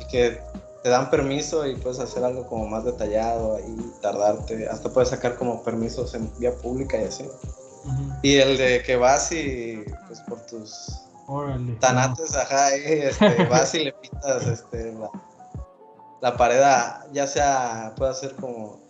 [0.01, 0.41] Y que
[0.83, 5.37] te dan permiso y puedes hacer algo como más detallado y tardarte, hasta puedes sacar
[5.37, 7.25] como permisos en vía pública y así.
[8.23, 11.03] Y el de que vas y pues por tus
[11.81, 15.11] tanates, ajá, este, vas y le pintas este, la,
[16.21, 16.63] la pared,
[17.13, 18.86] ya sea, puede ser como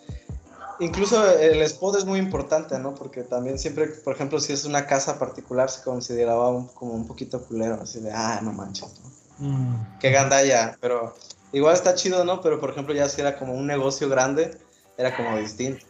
[0.80, 2.94] incluso el spot es muy importante, ¿no?
[2.94, 7.42] Porque también siempre, por ejemplo, si es una casa particular, se consideraba como un poquito
[7.42, 9.48] culero, así de, ah, no manches, ¿no?
[9.48, 9.98] Mm.
[10.00, 11.14] Qué gandalla, pero
[11.52, 12.40] Igual está chido, ¿no?
[12.40, 14.58] Pero por ejemplo, ya si era como un negocio grande,
[14.98, 15.84] era como distinto.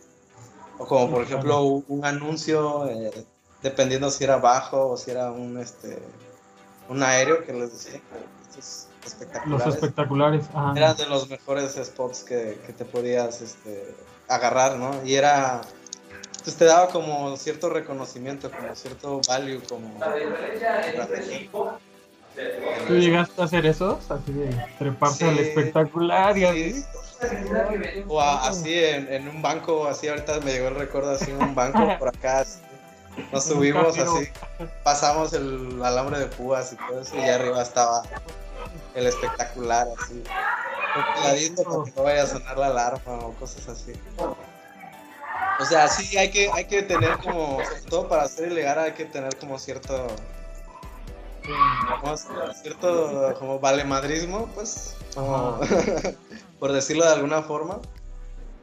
[0.79, 3.11] O como por ejemplo un anuncio, eh,
[3.63, 5.99] dependiendo si era bajo o si era un este
[6.89, 8.01] un aéreo que les decía
[8.49, 9.67] estos espectaculares.
[9.67, 10.75] Los espectaculares, ajá.
[10.77, 13.95] Eran de los mejores spots que, que te podías este,
[14.29, 15.05] agarrar, ¿no?
[15.05, 15.61] Y era
[16.47, 19.99] pues te daba como cierto reconocimiento, como cierto value, como
[22.87, 23.99] ¿Tú llegaste a hacer eso?
[24.09, 26.85] Así de treparse al espectacular y así.
[28.07, 31.81] O así en, un banco, así ahorita me llegó el recuerdo así en un banco
[31.99, 32.45] por acá.
[33.33, 34.29] Nos subimos así,
[34.85, 38.03] pasamos el alambre de púas y todo eso, y arriba estaba
[38.95, 40.23] el espectacular, así.
[41.15, 43.93] Cuidadito para que no vaya a sonar la alarma o cosas así.
[45.59, 49.07] O sea, sí, hay que, hay que tener como, todo para hacer ilegal, hay que
[49.07, 50.07] tener como cierto
[52.63, 54.95] cierto como valemadrismo, pues,
[56.59, 57.81] por decirlo de alguna forma,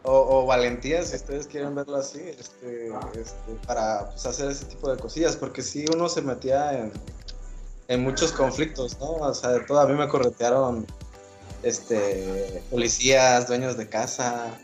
[0.04, 5.02] o, valentía, si ustedes quieren verlo así, este, este, para pues, hacer ese tipo de
[5.02, 6.92] cosillas, porque si uno se metía en,
[7.88, 9.12] en muchos conflictos, ¿no?
[9.12, 10.86] O sea, de todo, a mí me corretearon
[11.64, 14.58] este, policías, dueños de casa,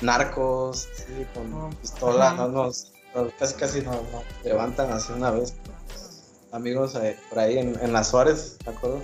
[0.00, 0.88] narcos,
[1.34, 2.92] con pistola, no, nos,
[3.38, 3.98] casi casi nos
[4.44, 5.54] levantan así una vez
[6.52, 9.00] amigos eh, por ahí en, las Suárez, ¿de acuerdo?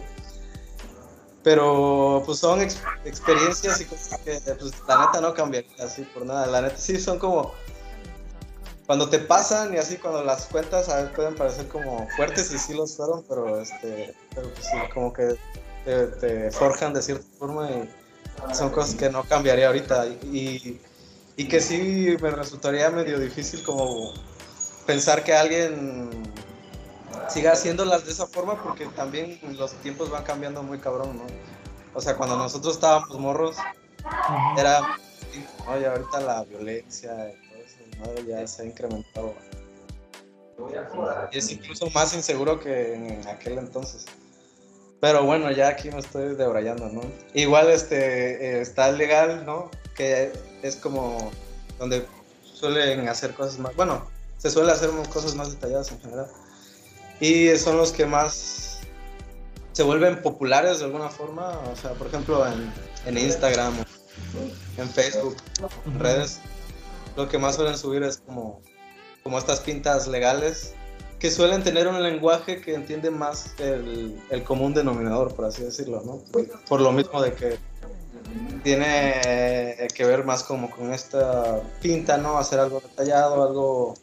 [1.42, 6.46] Pero pues son experiencias y cosas que pues, la neta no cambian así por nada.
[6.46, 7.52] La neta sí son como
[8.86, 12.74] cuando te pasan y así cuando las cuentas a pueden parecer como fuertes y sí
[12.74, 15.36] los fueron, pero este, pero pues sí, como que
[15.84, 20.80] te, forjan de cierta forma y son cosas que no cambiaría ahorita y,
[21.36, 24.12] y que sí me resultaría medio difícil como
[24.86, 26.10] pensar que alguien
[27.28, 31.24] siga haciéndolas de esa forma porque también los tiempos van cambiando muy cabrón, ¿no?
[31.94, 33.56] O sea, cuando nosotros estábamos morros,
[34.56, 34.80] era...
[35.68, 39.34] Oye, ahorita la violencia y todo eso, ya se ha incrementado.
[41.32, 44.06] Y es incluso más inseguro que en aquel entonces.
[45.02, 47.00] Pero bueno, ya aquí me estoy debrayando, ¿no?
[47.34, 49.68] Igual este, eh, está legal, ¿no?
[49.96, 51.32] Que es como
[51.76, 52.06] donde
[52.44, 56.28] suelen hacer cosas más, bueno, se suele hacer cosas más detalladas en general
[57.18, 58.78] y son los que más
[59.72, 62.72] se vuelven populares de alguna forma, o sea, por ejemplo en,
[63.04, 63.74] en Instagram,
[64.76, 65.36] en Facebook,
[65.84, 66.38] en redes,
[67.16, 68.62] lo que más suelen subir es como,
[69.24, 70.74] como estas pintas legales
[71.22, 76.02] que suelen tener un lenguaje que entiende más el, el común denominador, por así decirlo,
[76.04, 76.20] ¿no?
[76.68, 77.58] Por lo mismo de que
[78.64, 82.38] tiene que ver más como con esta pinta, ¿no?
[82.38, 83.94] Hacer algo detallado, algo,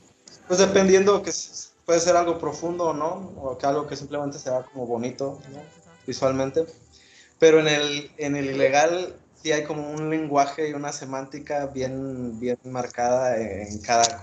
[0.48, 1.34] pues dependiendo que
[1.86, 5.40] puede ser algo profundo o no, o que algo que simplemente se vea como bonito
[6.08, 6.68] visualmente.
[7.38, 12.40] Pero en el, en el ilegal sí hay como un lenguaje y una semántica bien,
[12.40, 14.22] bien marcada en cada,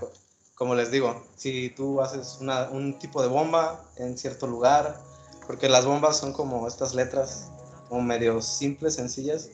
[0.57, 4.99] como les digo, si tú haces una, un tipo de bomba en cierto lugar,
[5.45, 7.51] porque las bombas son como estas letras
[7.87, 9.49] como medio simples, sencillas,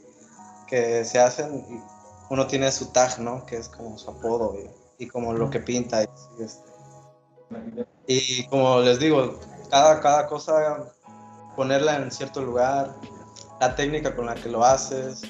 [0.65, 1.81] que se hacen y
[2.29, 3.45] uno tiene su tag, ¿no?
[3.45, 4.56] Que es como su apodo
[4.97, 6.04] y, como lo que pinta.
[6.04, 6.08] Y,
[6.41, 6.71] este,
[8.08, 9.39] y como les digo,
[9.69, 10.93] cada, cada cosa
[11.58, 12.95] ponerla en cierto lugar,
[13.60, 15.21] la técnica con la que lo haces,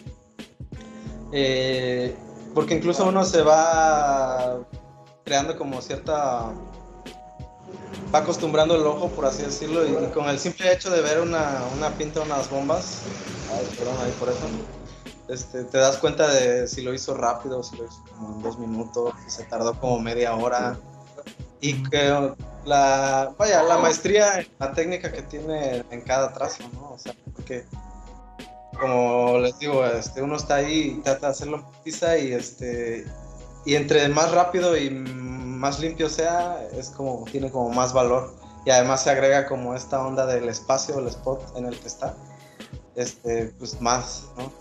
[1.31, 2.15] eh,
[2.53, 4.59] porque incluso uno se va
[5.23, 6.51] creando como cierta
[8.13, 11.63] va acostumbrando el ojo, por así decirlo, y, con el simple hecho de ver una,
[11.75, 13.01] una pinta, unas bombas,
[13.77, 14.45] perdón, ahí por eso,
[15.27, 18.59] este, te das cuenta de si lo hizo rápido, si lo hizo como en dos
[18.59, 20.77] minutos, si se tardó como media hora,
[21.59, 22.33] y que
[22.65, 26.91] la, vaya, la maestría, la técnica que tiene en cada trazo, ¿no?
[26.91, 27.65] O sea, porque
[28.79, 33.05] como les digo, este, uno está ahí y trata de hacerlo pizza y este
[33.65, 38.33] y entre más rápido y más limpio sea, es como tiene como más valor
[38.65, 42.15] y además se agrega como esta onda del espacio, el spot en el que está,
[42.95, 44.51] este, pues más, ¿no?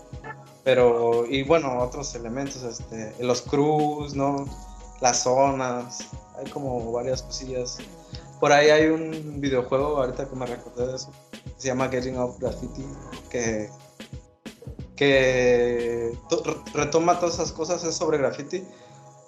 [0.63, 4.45] Pero, y bueno, otros elementos, este, los crews, ¿no?
[5.01, 7.77] Las zonas, hay como varias cosillas.
[8.39, 11.11] Por ahí hay un videojuego, ahorita que me recordé de eso,
[11.57, 12.85] se llama Getting Off Graffiti,
[13.29, 13.69] que,
[14.95, 16.17] que
[16.73, 18.63] retoma todas esas cosas, es sobre graffiti,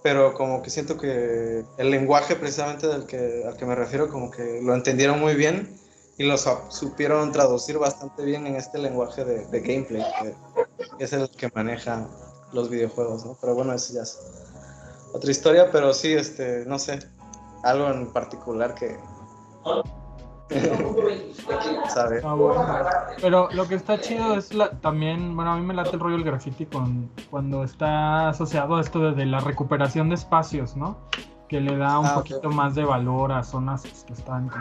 [0.06, 4.30] pero como que siento que el lenguaje precisamente del que, al que me refiero, como
[4.30, 5.80] que lo entendieron muy bien
[6.20, 11.49] y lo supieron traducir bastante bien en este lenguaje de, gameplay, que, es el que
[11.56, 12.08] maneja
[12.53, 13.36] los videojuegos, ¿no?
[13.41, 14.20] Pero bueno, eso ya es
[15.12, 16.99] otra historia, pero sí, este, no sé,
[17.64, 18.99] algo en particular que,
[22.23, 25.99] Ah, Pero lo que está chido es la, también, bueno, a mí me late el
[25.99, 30.97] rollo del graffiti con, cuando está asociado a esto de, la recuperación de espacios, ¿no?
[31.49, 34.51] Que le da un ah, poquito más de valor a zonas que están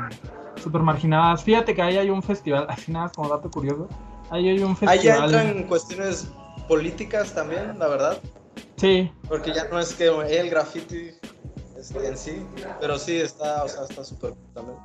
[0.57, 1.43] súper marginadas.
[1.43, 3.89] Fíjate que ahí hay un festival, así nada, como dato curioso.
[4.31, 4.99] Ahí hay un festival.
[4.99, 6.33] Ahí ya entran cuestiones
[6.67, 8.19] políticas también, la verdad.
[8.77, 9.11] Sí.
[9.29, 11.11] Porque ya no es que el graffiti
[11.79, 12.47] este, en sí,
[12.81, 14.79] pero sí está, o sea, está súper también.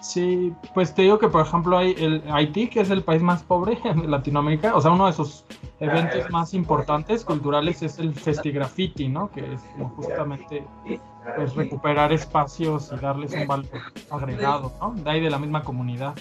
[0.00, 3.42] Sí, pues te digo que por ejemplo hay el Haití, que es el país más
[3.42, 5.44] pobre en Latinoamérica, o sea, uno de sus
[5.78, 9.30] eventos más importantes culturales es el Festigraffiti, ¿no?
[9.30, 9.60] Que es
[9.96, 10.66] justamente
[11.36, 13.66] pues, recuperar espacios y darles un valor
[14.10, 14.94] agregado, ¿no?
[14.94, 16.14] De ahí de la misma comunidad.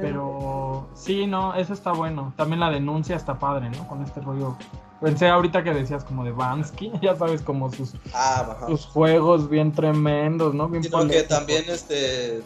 [0.00, 2.32] Pero sí, no, eso está bueno.
[2.36, 3.88] También la denuncia está padre, ¿no?
[3.88, 4.56] Con este rollo
[5.00, 9.72] Pensé ahorita que decías como de Bansky, ya sabes, como sus, ah, sus juegos bien
[9.72, 10.68] tremendos, ¿no?
[10.68, 12.42] Bien Sino que también este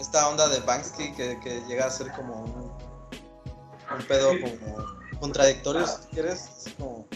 [0.00, 5.86] esta onda de Banksy que, que llega a ser como un, un pedo como contradictorio,
[5.86, 7.06] si quieres, es como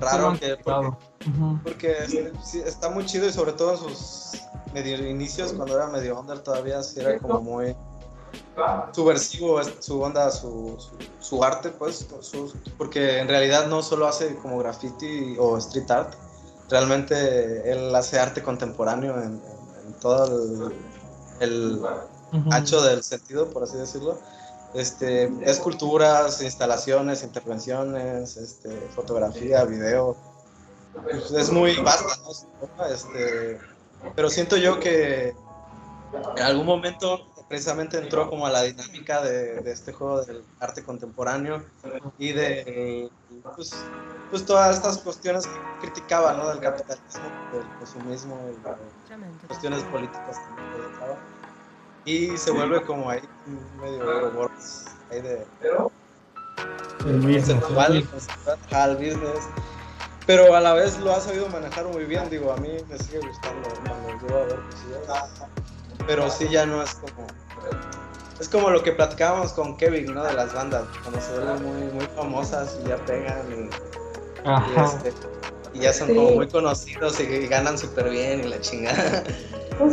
[0.00, 0.56] raro que
[1.62, 1.96] porque,
[2.64, 4.42] está muy chido y sobre todo en sus
[4.72, 7.76] medio inicios cuando era medio under todavía sí era como muy
[8.92, 10.76] subversivo su onda, su,
[11.20, 12.06] su, arte, pues,
[12.78, 16.14] porque en realidad no solo hace como graffiti o street art,
[16.70, 19.40] realmente él hace arte contemporáneo en,
[20.00, 20.70] todo
[21.40, 21.80] el,
[22.50, 24.18] ancho del sentido, por así decirlo.
[24.74, 30.16] Este, esculturas, instalaciones, intervenciones, este, fotografía, video.
[31.04, 32.84] Pues, es muy vasta, ¿no?
[32.86, 33.58] Este,
[34.14, 35.34] pero siento yo que
[36.36, 41.64] en algún momento precisamente entró como a la dinámica de, este juego del arte contemporáneo
[42.18, 43.08] y de
[43.54, 43.76] pues,
[44.30, 46.48] pues todas estas cuestiones que criticaba, ¿no?
[46.48, 51.16] Del capitalismo, del consumismo, y cuestiones políticas también
[52.04, 53.20] Y se vuelve como ahí
[53.80, 55.46] medio robots ahí de...
[57.06, 57.62] El business.
[58.72, 59.48] al business.
[60.26, 63.20] Pero a la vez lo ha sabido manejar muy bien, digo, a mí me sigue
[63.20, 64.58] gustando cuando yo a ver
[66.06, 67.26] pero sí ya no es como
[68.40, 70.24] es como lo que platicábamos con Kevin, ¿no?
[70.24, 75.12] De las bandas, cuando se vuelven muy, muy famosas y ya pegan y, este,
[75.74, 79.24] ya son como muy conocidos y, ganan súper bien y la chingada.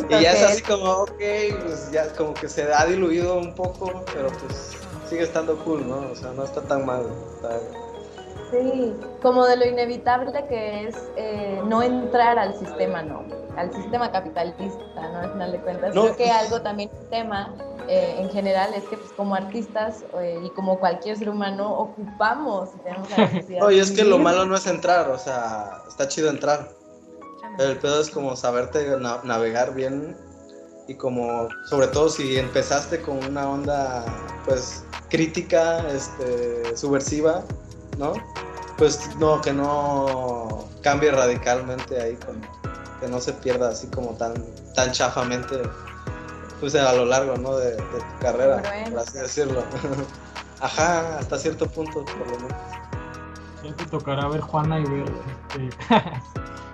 [0.09, 1.21] y ya es así como, ok,
[1.63, 4.71] pues ya como que se ha diluido un poco, pero pues
[5.09, 6.11] sigue estando cool, ¿no?
[6.11, 7.05] O sea, no está tan mal.
[8.51, 13.23] Sí, como de lo inevitable que es eh, no entrar al sistema, ¿no?
[13.55, 15.19] Al sistema capitalista, ¿no?
[15.19, 15.91] Al final de cuentas.
[15.91, 17.55] Creo que algo también un tema
[17.87, 22.69] eh, en general es que pues, como artistas eh, y como cualquier ser humano ocupamos
[22.75, 23.63] y tenemos la necesidad.
[23.63, 26.69] Oye, es que lo malo no es entrar, o sea, está chido entrar.
[27.57, 28.85] Pero el pedo es como saberte
[29.23, 30.15] navegar bien
[30.87, 34.05] y como, sobre todo si empezaste con una onda,
[34.45, 37.43] pues, crítica, este, subversiva,
[37.97, 38.13] ¿no?
[38.77, 42.17] Pues no, que no cambie radicalmente ahí,
[42.99, 44.33] que no se pierda así como tan,
[44.73, 45.61] tan chafamente,
[46.59, 47.57] pues a lo largo, ¿no?
[47.57, 49.63] De, tu carrera, por así decirlo.
[50.61, 52.51] Ajá, hasta cierto punto, por lo menos.
[53.61, 55.05] Siempre tocará ver Juana y ver
[55.49, 55.69] este,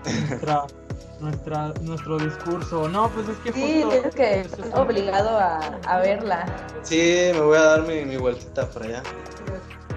[1.19, 2.87] nuestra, nuestro discurso.
[2.89, 6.45] No, pues es que sí, tienes que obligado a, a, verla.
[6.83, 9.03] Sí, me voy a dar mi, mi vueltita por allá.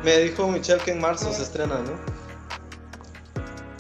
[0.05, 2.20] Me dijo Michelle que en marzo se estrena, ¿no?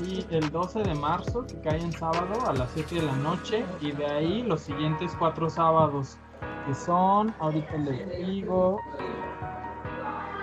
[0.06, 3.64] Y el 12 de marzo, que cae en sábado a las 7 de la noche.
[3.80, 6.16] Y de ahí los siguientes cuatro sábados,
[6.66, 8.78] que son, ahorita les digo.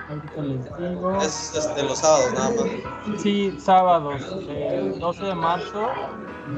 [0.09, 1.21] Ahorita les digo.
[1.21, 3.21] Es este, los sábados nada más.
[3.21, 4.21] Sí, sábados.
[4.47, 5.87] El 12 de marzo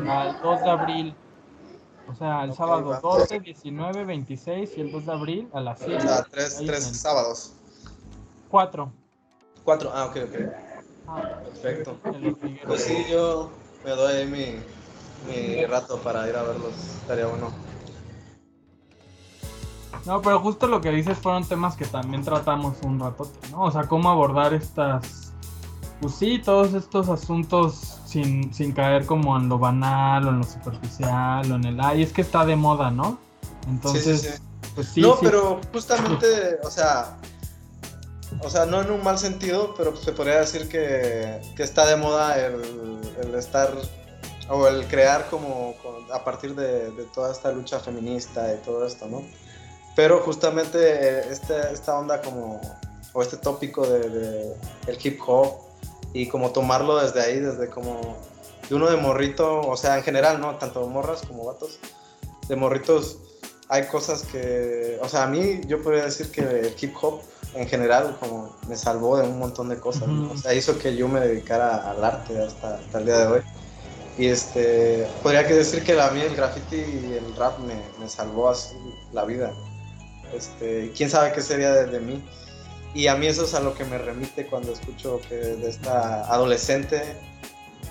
[0.07, 1.15] al 2 de abril.
[2.07, 5.95] O sea, el sábado 12, 19, 26 y el 2 de abril a las 7.
[5.95, 7.53] O sea, tres, tres sábados.
[8.49, 8.91] cuatro.
[9.69, 10.51] Cuatro, ah, ok, ok.
[11.07, 11.95] Ah, Perfecto.
[12.65, 13.51] Pues sí, yo
[13.85, 14.55] me doy ahí mi,
[15.31, 16.73] mi rato para ir a verlos.
[17.01, 17.51] Estaría bueno.
[20.07, 23.65] No, pero justo lo que dices fueron temas que también tratamos un rato, ¿no?
[23.65, 25.33] O sea, cómo abordar estas,
[26.01, 30.45] pues sí, todos estos asuntos sin, sin caer como en lo banal o en lo
[30.45, 33.19] superficial o en el, ay, es que está de moda, ¿no?
[33.67, 34.41] Entonces,
[34.73, 35.01] pues sí.
[35.01, 37.19] No, pero justamente, o sea,
[38.41, 41.95] o sea, no en un mal sentido, pero se podría decir que, que está de
[41.95, 43.73] moda el, estar
[44.49, 45.75] o el crear como
[46.11, 49.23] a partir de, toda esta lucha feminista y todo esto, ¿no?
[49.95, 52.61] Pero justamente este, esta onda como,
[53.13, 54.55] o este tópico de, de,
[54.87, 55.55] el hip hop
[56.13, 58.17] y como tomarlo desde ahí, desde como
[58.69, 60.55] de uno de morrito, o sea, en general, ¿no?
[60.55, 61.79] Tanto morras como vatos,
[62.47, 63.17] de morritos
[63.69, 67.21] hay cosas que, o sea, a mí yo podría decir que el hip hop
[67.53, 71.07] en general como me salvó de un montón de cosas, o sea, hizo que yo
[71.07, 73.41] me dedicara al arte hasta, hasta, el día de hoy.
[74.17, 78.49] Y este, podría decir que a mí el graffiti y el rap me, me salvó
[78.49, 78.75] así
[79.13, 79.53] la vida.
[80.33, 82.23] Este, quién sabe qué sería de, mí.
[82.93, 86.25] Y a mí eso es a lo que me remite cuando escucho que de esta
[86.25, 87.01] adolescente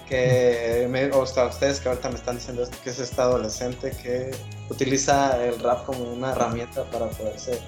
[0.08, 3.92] que, me, o sea, ustedes que ahorita me están diciendo esto, que es esta adolescente
[4.02, 4.30] que
[4.70, 7.60] utiliza el rap como una herramienta para poderse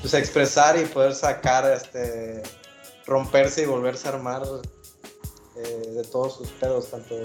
[0.00, 2.42] pues, expresar y poder sacar, este,
[3.06, 4.42] romperse y volverse a armar
[5.56, 7.16] eh, de todos sus pedos, tanto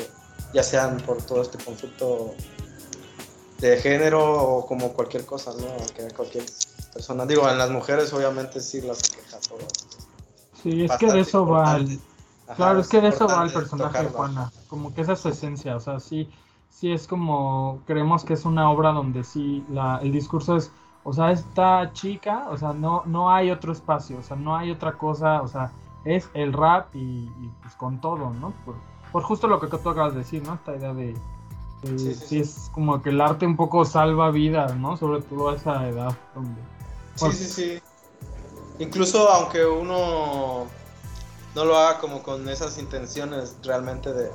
[0.54, 2.34] ya sean por todo este conflicto
[3.60, 5.68] de género o como cualquier cosa, ¿no?
[5.96, 6.46] Que cualquier
[6.94, 7.26] persona.
[7.26, 9.60] Digo, en las mujeres obviamente sí las queja todo.
[10.62, 12.00] Sí, es que de eso va el...
[12.56, 14.52] claro, es que de eso va el personaje de Juana.
[14.68, 15.76] Como que esa es su esencia.
[15.76, 16.30] O sea, sí,
[16.70, 17.84] sí es como.
[17.86, 20.72] Creemos que es una obra donde sí la, el discurso es.
[21.08, 24.72] O sea, esta chica, o sea, no, no hay otro espacio, o sea, no hay
[24.72, 25.72] otra cosa, o sea,
[26.04, 27.30] es el rap y,
[27.62, 28.54] pues con todo, ¿no?
[28.66, 28.76] Por,
[29.12, 30.56] por, justo lo que tú acabas de decir, ¿no?
[30.56, 31.16] Esta idea de,
[32.16, 34.98] sí, es como que el arte un poco salva vidas, ¿no?
[34.98, 36.60] Sobre todo a esa edad donde...
[37.16, 37.82] Sí, sí, sí.
[38.80, 40.66] Incluso aunque uno
[41.56, 44.32] no lo haga como con esas intenciones realmente de,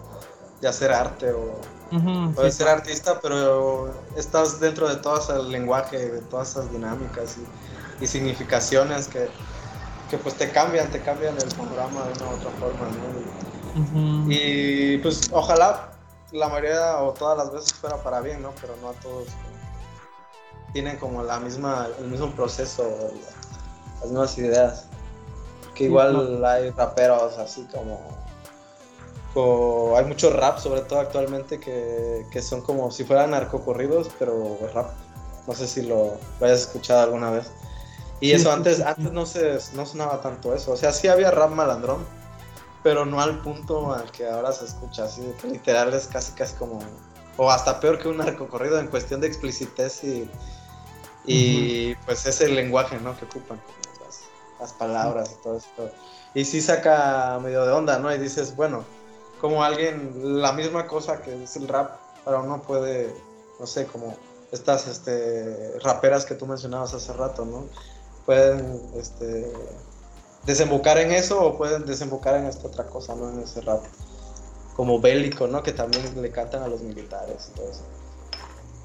[0.67, 1.61] hacer arte o,
[1.91, 7.37] de ser artista, pero estás dentro de todo ese lenguaje, de todas esas dinámicas
[8.01, 9.29] y, significaciones que,
[10.19, 12.89] pues te cambian, te cambian el programa de una u otra forma,
[14.29, 15.93] Y pues ojalá
[16.33, 18.53] la mayoría o todas las veces fuera para bien, ¿no?
[18.61, 19.29] Pero no a todos
[20.73, 23.11] tienen como la misma, el mismo proceso,
[24.01, 24.87] las mismas ideas.
[25.75, 28.01] Que igual hay raperos así como,
[29.97, 34.91] hay muchos rap, sobre todo actualmente, que, que son como si fueran narcocorridos, pero rap.
[35.47, 37.51] No sé si lo, hayas escuchado alguna vez.
[38.21, 40.73] Y eso antes, antes no se no sonaba tanto eso.
[40.73, 42.05] O sea, sí había rap malandrón,
[42.83, 45.05] pero no al punto al que ahora se escucha.
[45.05, 46.81] Así que literal es casi casi como.
[47.37, 50.31] O hasta peor que un narcocorrido en cuestión de explicitez y,
[51.25, 53.17] y pues es el lenguaje, ¿no?
[53.17, 53.61] Que ocupan,
[54.59, 55.91] las, palabras y todo esto.
[56.35, 58.15] Y sí saca medio de onda, ¿no?
[58.15, 58.85] Y dices, bueno,
[59.41, 63.15] como alguien, la misma cosa que es el rap, para uno puede,
[63.59, 64.15] no sé, como
[64.53, 67.65] estas este, raperas que tú mencionabas hace rato, ¿no?
[68.27, 69.51] Pueden este,
[70.45, 73.31] desembocar en eso o pueden desembocar en esta otra cosa, ¿no?
[73.31, 73.83] En ese rap
[74.77, 75.63] como bélico, ¿no?
[75.63, 77.83] Que también le cantan a los militares y todo eso.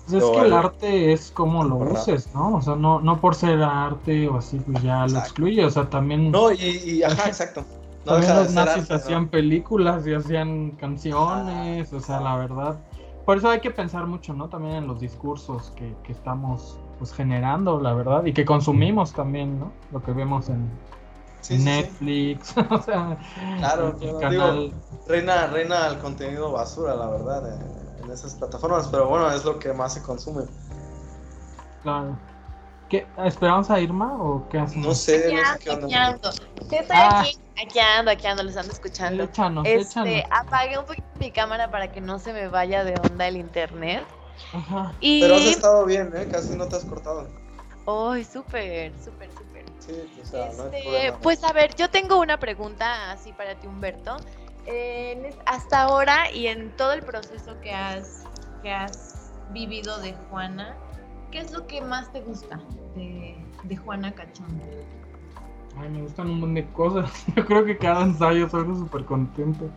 [0.07, 2.57] Pues es que el arte es como lo uses, ¿no?
[2.57, 5.89] O sea, no, no por ser arte o así, pues ya lo excluye, o sea,
[5.89, 6.31] también...
[6.31, 7.65] No, y, ajá, exacto.
[8.05, 12.77] También los nazis hacían películas y hacían canciones, o sea, la verdad.
[13.25, 14.49] Por eso hay que pensar mucho, ¿no?
[14.49, 19.59] También en los discursos que, que estamos pues generando, la verdad, y que consumimos también,
[19.59, 19.71] ¿no?
[19.91, 20.69] Lo que vemos en,
[21.47, 23.19] Netflix, o sea,
[23.59, 24.19] claro, digo,
[25.07, 27.53] reina, reina el contenido basura, la verdad.
[27.53, 30.45] Eh en esas plataformas, pero bueno, es lo que más se consume.
[31.83, 32.17] Claro.
[32.89, 34.87] ¿Qué, ¿Esperamos a Irma o qué hacemos?
[34.87, 35.87] No sé, no sé qué onda.
[35.87, 37.21] Yo estoy ah.
[37.21, 39.23] aquí, aquí ando, aquí ando, les ando escuchando.
[39.23, 43.27] Échanos, este, Apagué un poquito mi cámara para que no se me vaya de onda
[43.27, 44.03] el internet.
[44.53, 44.93] Ajá.
[44.99, 45.21] Y...
[45.21, 46.27] Pero has estado bien, ¿eh?
[46.31, 47.27] Casi no te has cortado.
[47.87, 49.65] Ay, súper, súper, súper.
[49.79, 53.67] Sí, o sea, no este, pues a ver, yo tengo una pregunta así para ti,
[53.67, 54.17] Humberto
[55.45, 58.23] hasta ahora y en todo el proceso que has,
[58.61, 60.75] que has vivido de Juana,
[61.31, 62.59] ¿qué es lo que más te gusta
[62.95, 64.45] de, Juana Cachón?
[65.77, 67.25] Ay, me gustan un montón de cosas.
[67.35, 69.69] Yo creo que cada ensayo salgo súper contento.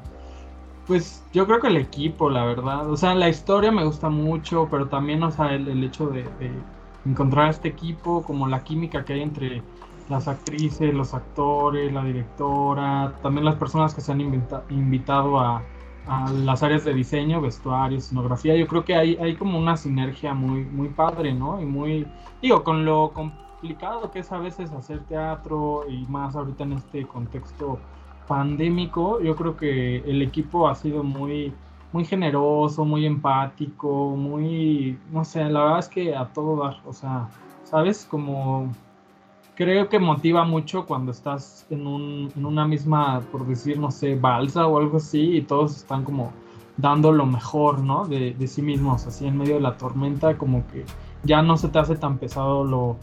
[0.87, 2.91] Pues yo creo que el equipo, la verdad.
[2.91, 6.25] O sea, la historia me gusta mucho, pero también, o sea, el, hecho de,
[7.05, 9.63] encontrar este equipo, como la química que hay entre
[10.09, 15.63] las actrices, los actores, la directora, también las personas que se han invitado a,
[16.33, 18.57] las áreas de diseño, vestuario, escenografía.
[18.57, 21.61] Yo creo que hay, hay como una sinergia muy, muy padre, ¿no?
[21.61, 22.07] Y muy,
[22.41, 27.07] digo, con lo complicado que es a veces hacer teatro y más ahorita en este
[27.07, 27.79] contexto
[28.27, 31.53] pandémico, yo creo que el equipo ha sido muy,
[31.93, 36.93] muy generoso, muy empático, muy, no sé, la verdad es que a todo dar, o
[36.93, 37.29] sea,
[37.65, 38.07] ¿sabes?
[38.09, 38.71] Como
[39.59, 44.15] creo que motiva mucho cuando estás en, un, en una misma, por decir, no sé,
[44.15, 46.33] balsa o algo así, y todos están como
[46.77, 48.07] dando lo mejor, ¿no?
[48.07, 50.85] De, de sí mismos, así en medio de la tormenta, como que
[51.25, 52.99] ya no se te hace tan pesado lo,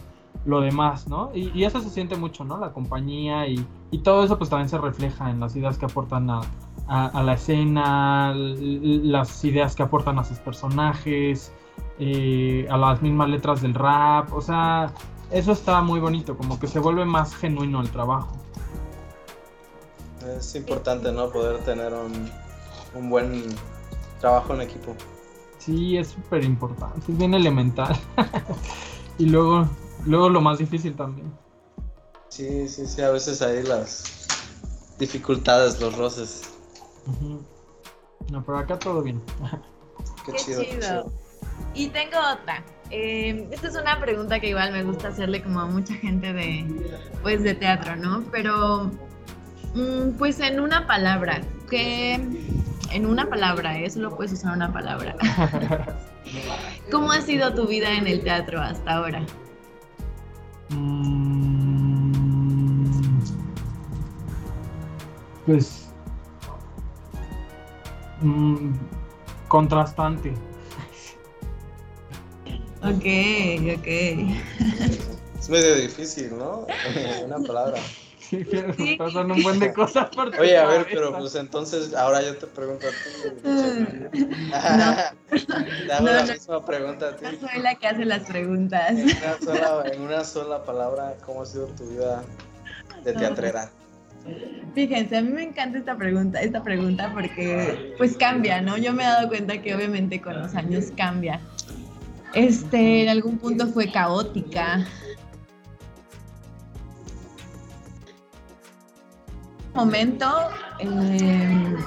[0.45, 1.29] lo demás, ¿no?
[1.35, 2.57] Y, eso se siente mucho, ¿no?
[2.57, 6.29] La compañía y, y, todo eso pues también se refleja en las ideas que aportan
[6.29, 6.39] a,
[6.87, 11.51] a, la escena, las ideas que aportan a sus personajes,
[11.99, 14.93] eh, a las mismas letras del rap, o sea,
[15.31, 18.35] eso está muy bonito, como que se vuelve más genuino el trabajo.
[20.37, 21.29] Es importante, ¿no?
[21.29, 22.29] Poder tener un,
[22.95, 23.43] un buen
[24.19, 24.95] trabajo en equipo.
[25.59, 27.97] Sí, es súper importante, es bien elemental.
[29.17, 29.67] y luego,
[30.05, 31.31] luego lo más difícil también.
[32.29, 34.27] Sí, sí, sí, a veces hay las
[34.99, 36.51] dificultades, los roces.
[38.31, 39.21] No, pero acá todo bien.
[40.25, 41.11] Qué, chido.
[41.73, 42.63] Y tengo otra.
[42.91, 46.65] Eh, esta es una pregunta que igual me gusta hacerle como a mucha gente de,
[47.21, 48.23] pues, de teatro, ¿no?
[48.31, 48.91] Pero,
[49.73, 52.13] mm, pues en una palabra, que
[52.91, 54.03] en una palabra, eso ¿eh?
[54.03, 55.15] lo puedes usar una palabra.
[56.91, 59.25] ¿Cómo ha sido tu vida en el teatro hasta ahora?
[60.69, 62.11] Mm,
[65.45, 65.89] pues
[68.21, 68.71] mm,
[69.47, 70.33] contrastante.
[72.85, 73.05] Ok,
[73.77, 73.87] ok.
[75.39, 76.67] Es medio difícil, ¿no?
[77.25, 77.79] Una palabra.
[78.19, 78.43] Sí,
[78.77, 78.95] sí.
[78.95, 82.47] pasan un buen de cosas por Oye, a ver, pero pues entonces ahora yo te
[82.47, 83.37] pregunto a ti.
[84.77, 85.37] No.
[85.87, 87.25] Te hago la misma pregunta a ti.
[87.25, 88.91] No soy la que hace las preguntas.
[88.91, 92.23] En una sola, en una sola palabra, ¿cómo ha sido tu vida
[93.03, 93.71] de teatrera?
[94.73, 98.77] Fíjense, a mí me encanta esta pregunta, esta pregunta porque pues cambia, ¿no?
[98.77, 101.39] Yo me he dado cuenta que obviamente con los años cambia.
[102.35, 104.85] Este, en algún punto fue caótica.
[109.73, 110.25] Momento,
[110.79, 111.77] em,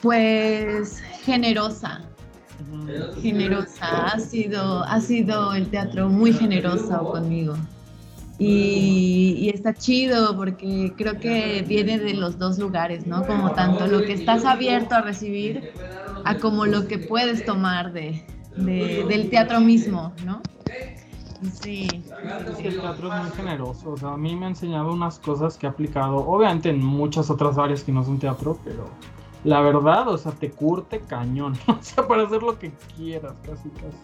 [0.00, 2.02] pues generosa,
[3.20, 4.06] generosa.
[4.06, 7.56] Ha sido, ha sido el teatro muy generoso conmigo.
[8.38, 13.24] Y, y, está chido porque creo que viene de los dos lugares, ¿no?
[13.26, 15.70] Como tanto lo que estás abierto a recibir
[16.24, 18.24] a como lo que puedes tomar de,
[18.56, 20.42] del teatro mismo, ¿no?
[21.60, 21.88] Sí.
[22.48, 23.90] Es que el teatro es muy generoso.
[23.90, 27.30] O sea, a mí me ha enseñado unas cosas que he aplicado, obviamente en muchas
[27.30, 28.88] otras áreas que no son teatro, pero
[29.44, 31.58] la verdad, o sea, te curte cañón.
[31.66, 33.96] O sea, para hacer lo que quieras, casi, casi.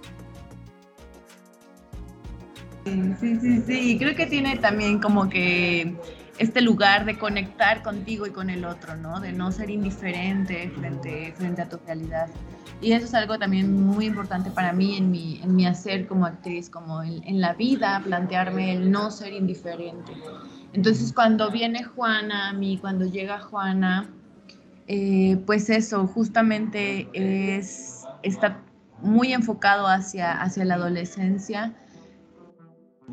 [3.21, 3.99] Sí, sí, sí.
[3.99, 5.95] Creo que tiene también como que
[6.39, 9.21] este lugar de conectar contigo y con el otro, ¿no?
[9.21, 12.29] De no ser indiferente frente, frente a tu realidad.
[12.81, 16.27] Y eso es algo también muy importante para mí en mi, en mi hacer como
[16.27, 20.13] actriz, como en, la vida, plantearme el no ser indiferente.
[20.73, 24.09] Entonces cuando viene Juana a mí, cuando llega Juana,
[24.87, 28.63] eh, pues eso, justamente es, está
[29.03, 31.75] muy enfocado hacia, hacia la adolescencia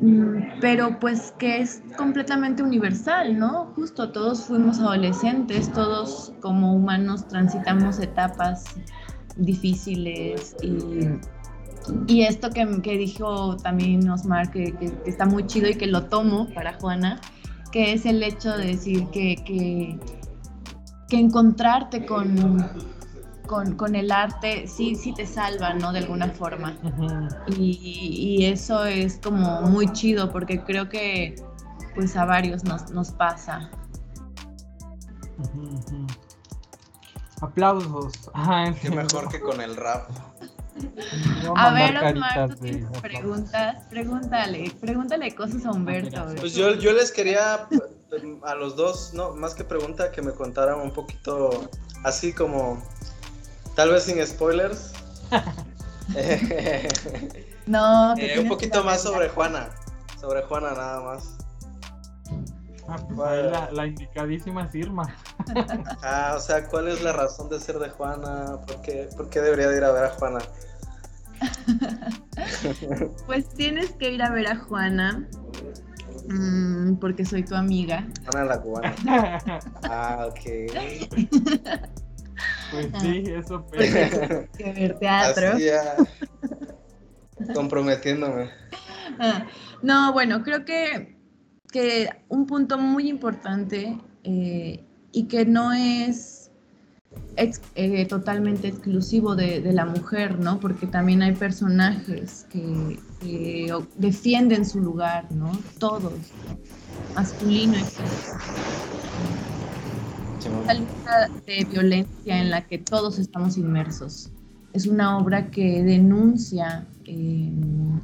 [0.01, 3.71] Mm, pero pues que es completamente universal, ¿no?
[3.75, 8.65] Justo todos fuimos adolescentes, todos como humanos transitamos etapas
[9.37, 11.07] difíciles y,
[12.07, 16.05] y esto que, que, dijo también Osmar, que, que, está muy chido y que lo
[16.05, 17.19] tomo para Juana,
[17.71, 19.99] que es el hecho de decir que, que,
[21.09, 22.35] que encontrarte con,
[23.45, 25.91] con, el arte sí, sí te salva, ¿no?
[25.91, 26.77] De alguna forma.
[27.57, 31.35] y, eso es como muy chido porque creo que
[31.95, 33.69] pues a varios nos, pasa.
[37.41, 38.13] Aplausos.
[38.81, 40.09] Qué mejor que con el rap.
[41.55, 46.25] A, ver, Osmar, tú tienes preguntas, pregúntale, pregúntale cosas a Humberto.
[46.37, 47.67] Pues yo, yo les quería
[48.43, 51.69] a los dos, no, más que pregunta, que me contaran un poquito
[52.03, 52.81] así como
[53.75, 54.93] Tal vez sin spoilers.
[57.65, 59.69] no, eh, un poquito más sobre Juana.
[60.19, 61.34] Sobre Juana nada más.
[62.87, 65.15] Ah, la, indicadísima es Irma.
[66.03, 68.61] ah, o sea, ¿cuál es la razón de ser de Juana?
[68.67, 70.39] ¿Por qué, ¿Por qué debería de ir a ver a Juana?
[73.25, 75.27] pues tienes que ir a ver a Juana
[76.27, 78.07] Mm, porque soy tu amiga.
[78.31, 78.95] Juana la cubana.
[79.83, 80.39] ah, ok.
[82.71, 83.39] Pues sí, Ah.
[83.39, 83.65] eso
[84.57, 85.51] Que ver teatro.
[85.53, 85.95] Así ya,
[87.53, 88.49] comprometiéndome.
[89.19, 89.45] Ah,
[89.81, 91.14] no, bueno, creo que,
[91.75, 96.49] que un punto muy importante eh, y que no es
[97.35, 100.57] ex- eh, totalmente exclusivo de, de la mujer, ¿no?
[100.61, 102.97] Porque también hay personajes que,
[103.97, 105.51] defienden su lugar, ¿no?
[105.77, 106.57] Todos, ¿no?
[107.13, 108.39] masculino y femenino.
[110.63, 114.31] Una lucha de violencia en la que todos estamos inmersos.
[114.71, 117.51] Es una obra que denuncia eh,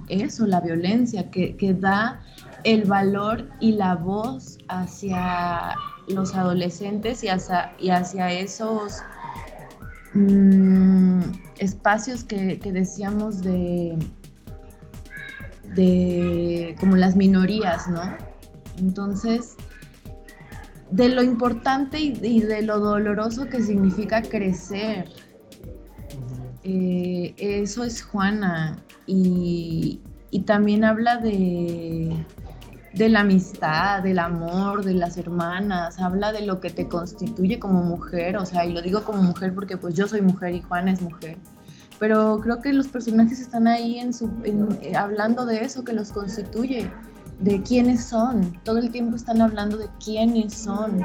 [0.09, 2.21] eso, la violencia, que, que da
[2.63, 5.75] el valor y la voz hacia
[6.07, 9.01] los adolescentes y hacia, y hacia esos
[10.13, 11.21] mm,
[11.57, 13.97] espacios que, decíamos de,
[15.75, 18.01] de como las minorías, ¿no?
[18.77, 19.55] Entonces,
[20.89, 25.09] de lo importante y, y de lo doloroso que significa crecer.
[26.63, 28.83] Eh, eso es Juana.
[29.07, 30.01] Y,
[30.31, 32.25] y también habla de,
[32.93, 37.83] de la amistad, del amor, de las hermanas, habla de lo que te constituye como
[37.83, 40.91] mujer, o sea, y lo digo como mujer porque pues yo soy mujer y Juana
[40.91, 41.37] es mujer.
[41.99, 46.11] Pero creo que los personajes están ahí en su, eh, hablando de eso que los
[46.11, 46.91] constituye,
[47.39, 48.59] de quiénes son.
[48.63, 51.01] Todo el tiempo están hablando de quiénes son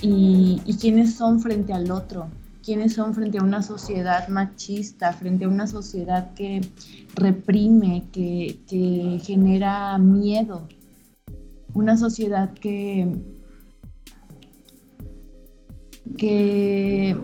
[0.00, 2.28] y, y quiénes son frente al otro,
[2.62, 6.60] quiénes son frente a una sociedad machista, frente a una sociedad que
[7.14, 10.68] reprime, que, que genera miedo,
[11.74, 13.20] una sociedad que,
[16.16, 17.16] que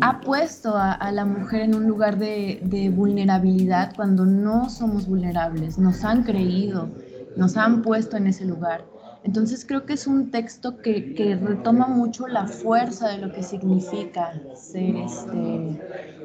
[0.00, 6.04] ha puesto a, la mujer en un lugar de, vulnerabilidad cuando no somos vulnerables, nos
[6.04, 6.90] han creído,
[7.36, 8.84] nos han puesto en ese lugar.
[9.24, 13.44] Entonces creo que es un texto que, que retoma mucho la fuerza de lo que
[13.44, 15.80] significa ser este,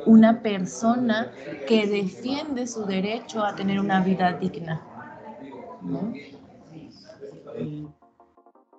[0.08, 1.28] una persona
[1.68, 4.82] que defiende su derecho a tener una vida digna.
[7.60, 7.88] Y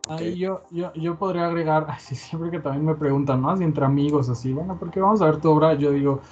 [0.08, 3.50] Ahí yo, yo, yo podría agregar, así siempre que también me preguntan, ¿no?
[3.50, 5.74] Así entre amigos, así, bueno, ¿por qué vamos a ver tu obra?
[5.74, 6.22] Yo digo,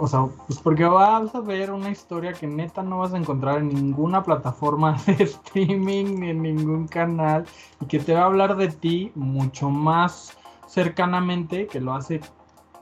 [0.00, 3.58] o sea, pues porque vas a ver una historia que neta no vas a encontrar
[3.58, 7.44] en ninguna plataforma de streaming ni en ningún canal
[7.80, 10.36] y que te va a hablar de ti mucho más
[10.66, 12.20] cercanamente que lo hace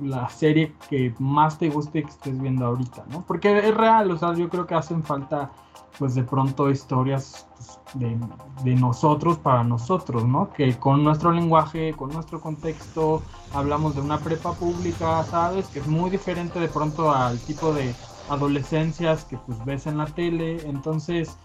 [0.00, 3.24] la serie que más te guste que estés viendo ahorita, ¿no?
[3.26, 5.50] Porque es real, o sea, yo creo que hacen falta
[5.98, 8.16] pues de pronto historias pues, de,
[8.62, 10.50] de, nosotros para nosotros, ¿no?
[10.52, 13.22] Que con nuestro lenguaje, con nuestro contexto,
[13.52, 15.66] hablamos de una prepa pública, ¿sabes?
[15.68, 17.94] Que es muy diferente de pronto al tipo de
[18.28, 21.36] adolescencias que pues ves en la tele, entonces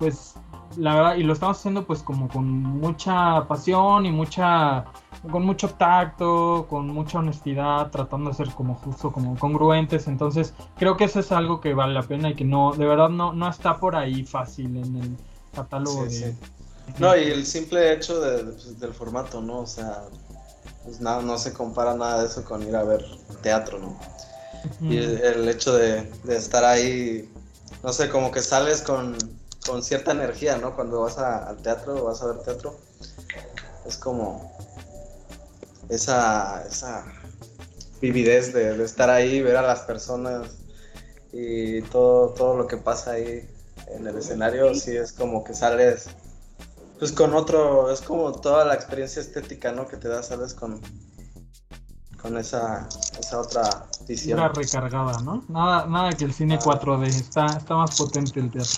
[0.00, 0.34] pues
[0.76, 4.84] la verdad, y lo estamos haciendo pues como con mucha pasión y mucha,
[5.30, 10.96] con mucho tacto, con mucha honestidad, tratando de ser como justo, como congruentes, entonces creo
[10.96, 13.48] que eso es algo que vale la pena y que no, de verdad no, no
[13.48, 15.16] está por ahí fácil en el
[15.54, 16.32] catálogo Sí, de...
[16.32, 16.36] sí.
[16.98, 19.60] No, y el simple hecho de- pues, del formato, ¿no?
[19.60, 20.04] O sea,
[20.84, 23.04] pues nada, no se compara nada de eso con ir a ver
[23.42, 23.96] teatro, ¿no?
[24.88, 27.28] Y el, el hecho de, de estar ahí,
[27.82, 29.16] no sé, como que sales con,
[29.66, 30.74] con cierta energía, ¿no?
[30.74, 32.78] Cuando vas a- al teatro vas a ver teatro,
[33.86, 34.50] es como
[35.88, 37.04] esa, esa
[38.00, 40.56] vividez de, de estar ahí, ver a las personas
[41.32, 43.48] y todo, todo lo que pasa ahí
[43.88, 46.08] en el escenario, sí es como que sales
[46.98, 49.88] pues con otro, es como toda la experiencia estética, ¿no?
[49.88, 50.80] Que te da, sales con,
[52.20, 52.86] con esa,
[53.18, 54.38] esa otra visión.
[54.38, 55.42] Era recargada, ¿no?
[55.48, 58.72] Nada, nada que el cine 4D, está, está más potente el teatro.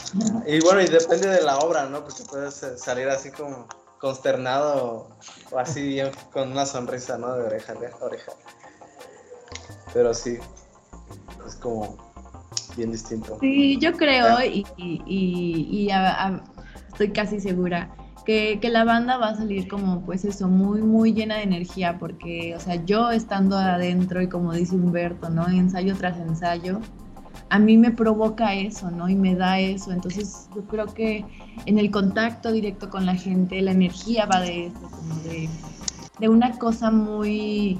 [0.47, 2.01] Y bueno, y depende de la obra, ¿no?
[2.05, 3.66] Porque puedes eh, salir así como
[3.99, 5.09] consternado
[5.51, 7.34] o así bien con una sonrisa, ¿no?
[7.34, 8.32] De oreja a oreja.
[9.93, 10.38] Pero sí,
[11.47, 11.97] es como
[12.76, 13.38] bien distinto.
[13.40, 16.45] Sí, yo creo y, y- y- y a- a-
[16.88, 21.12] estoy casi segura que, que la banda va a salir como pues eso, muy, muy
[21.12, 25.48] llena de energía, porque, o sea, yo estando adentro y como dice Humberto, ¿no?
[25.48, 26.80] Ensayo tras ensayo,
[27.52, 29.10] a mí me provoca eso, ¿no?
[29.10, 29.92] Y me da eso.
[29.92, 31.24] Entonces yo creo que
[31.66, 35.48] en el contacto directo con la gente, la energía va de eso, como de,
[36.18, 37.78] de una cosa muy,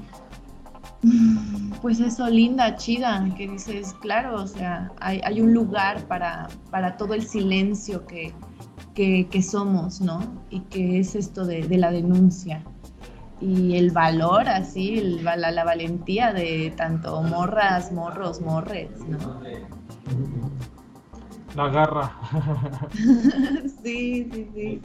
[1.03, 6.49] mm, pues eso, linda, chida, que dices, claro, o sea, hay, hay un lugar para,
[6.71, 8.35] para todo el silencio que,
[8.95, 10.21] que, que somos, ¿no?
[10.51, 12.63] Y que es esto de, de la denuncia.
[13.41, 19.43] Y el valor, así, el- la, la valentía de tanto morras, morros, morres, ¿no?
[21.57, 22.17] La garra.
[23.83, 24.81] sí, sí, sí.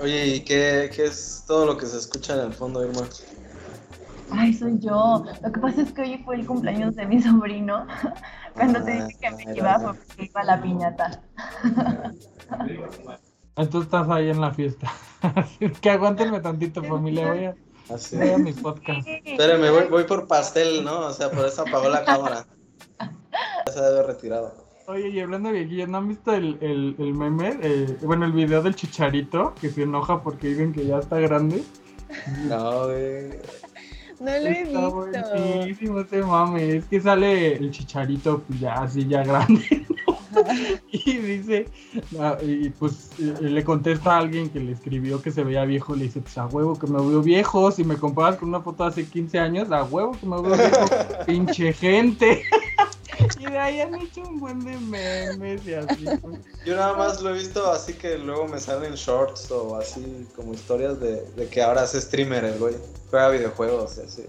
[0.00, 3.08] Oye, ¿y qué, qué, es todo lo que se escucha en el fondo, Irma?
[4.30, 5.24] Ay, soy yo.
[5.42, 7.86] Lo que pasa es que hoy fue el cumpleaños de mi sobrino.
[8.54, 11.22] Cuando te dije que me iba, fue porque iba a la piñata.
[13.70, 14.92] Tú estás ahí en la fiesta.
[15.80, 17.28] que aguántenme tantito, familia.
[17.32, 17.54] Voy a,
[17.94, 18.16] Así.
[18.16, 19.06] voy a mi podcast.
[19.06, 21.06] Espérenme, voy, voy por pastel, ¿no?
[21.06, 22.46] O sea, por eso apagó la cámara.
[23.66, 24.66] Ya se debe retirado.
[24.88, 27.58] Oye, y hablando de viejillos, ¿no han visto el, el, el meme?
[27.60, 31.64] Eh, bueno, el video del chicharito que se enoja porque dicen que ya está grande.
[32.48, 33.30] No, güey.
[34.20, 34.90] No lo he visto.
[34.90, 36.76] buenísimo ese mame.
[36.76, 39.86] Es que sale el chicharito pues, ya así, ya grande.
[40.92, 41.66] y dice,
[42.42, 46.20] y pues le contesta a alguien que le escribió que se veía viejo, le dice,
[46.20, 49.06] pues a huevo que me veo viejo, si me comparas con una foto de hace
[49.06, 50.86] 15 años, a huevo que me veo viejo,
[51.26, 52.42] pinche gente.
[53.56, 56.04] De ahí han hecho un buen de memes y así.
[56.20, 56.38] Pues.
[56.66, 60.52] Yo nada más lo he visto así que luego me salen shorts o así como
[60.52, 62.74] historias de, de que ahora es streamer el güey,
[63.10, 64.24] juega videojuegos y así.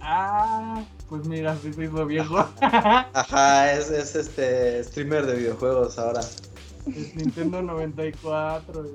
[0.00, 2.48] Ah, pues mira, sí se hizo viejo.
[2.60, 6.20] Ajá, es, es este streamer de videojuegos ahora.
[6.20, 8.86] Es Nintendo 94.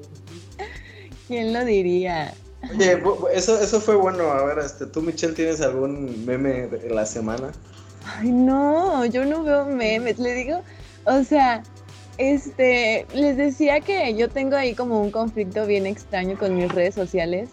[1.28, 2.34] ¿Quién lo diría?
[2.72, 3.04] Oye,
[3.34, 4.32] eso, eso fue bueno.
[4.32, 7.52] A ver, este, ¿tú, Michelle, tienes algún meme de la semana?
[8.06, 10.20] Ay, no, yo no veo memes.
[10.20, 10.62] Le digo,
[11.06, 11.64] o sea,
[12.18, 16.96] este, les decía que yo tengo ahí como un conflicto bien extraño con mis redes
[16.96, 17.50] sociales,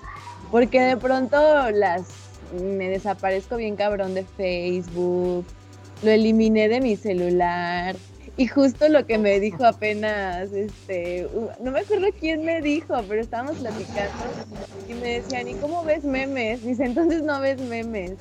[0.51, 2.05] porque de pronto las
[2.53, 5.47] me desaparezco bien cabrón de Facebook,
[6.03, 7.97] lo eliminé de mi celular.
[8.37, 11.29] Y justo lo que me dijo apenas, este,
[11.61, 14.25] no me acuerdo quién me dijo, pero estábamos platicando
[14.89, 16.65] y me decían, ¿y cómo ves memes?
[16.65, 18.13] Dice, entonces no ves memes.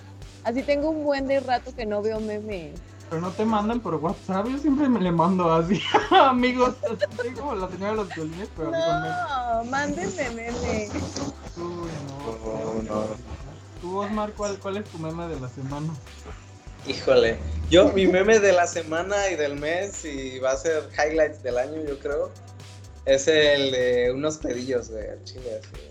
[0.43, 2.79] Así tengo un buen de rato que no veo memes.
[3.09, 5.81] Pero no te mandan por WhatsApp, yo siempre me le mando así,
[6.11, 6.75] amigos,
[7.17, 10.91] soy como la señora de los violines, pero No, mándenme memes.
[11.57, 13.05] Uy, no, no, no.
[13.81, 15.93] Tú, Osmar, ¿cuál, ¿cuál es tu meme de la semana?
[16.87, 17.37] Híjole,
[17.69, 21.57] yo mi meme de la semana y del mes y va a ser highlights del
[21.57, 22.31] año, yo creo,
[23.05, 25.59] es el de unos pedillos de chile.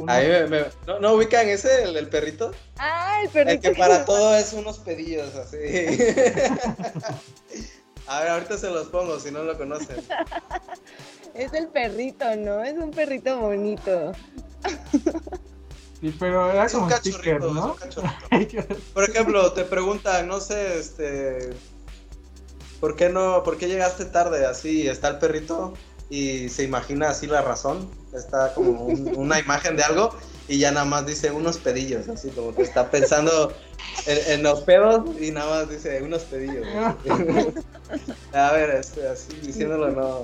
[0.00, 0.06] mí
[0.48, 2.52] me, ¿no, ¿no, ubican ese, el, perrito?
[2.78, 3.68] Ah, el perrito.
[3.68, 5.58] El que para todo es unos pedillos, así.
[8.06, 9.96] a ver, ahorita se los pongo, si no lo conocen.
[11.34, 12.62] Es el perrito, ¿no?
[12.62, 14.12] Es un perrito bonito.
[16.00, 17.76] Sí, pero era como un sticker, ¿no?
[18.94, 21.50] Por ejemplo, te pregunta, no sé, este,
[22.80, 24.44] ¿por qué no, por qué llegaste tarde?
[24.44, 25.74] Así está el perrito
[26.12, 28.84] y se imagina así la razón, está como
[29.16, 30.14] una imagen de algo
[30.46, 33.50] y ya nada más dice unos pedillos, así como que está pensando
[34.04, 36.66] en, los pedos y nada más dice unos pedillos.
[38.34, 40.20] A ver, este, así diciéndolo no.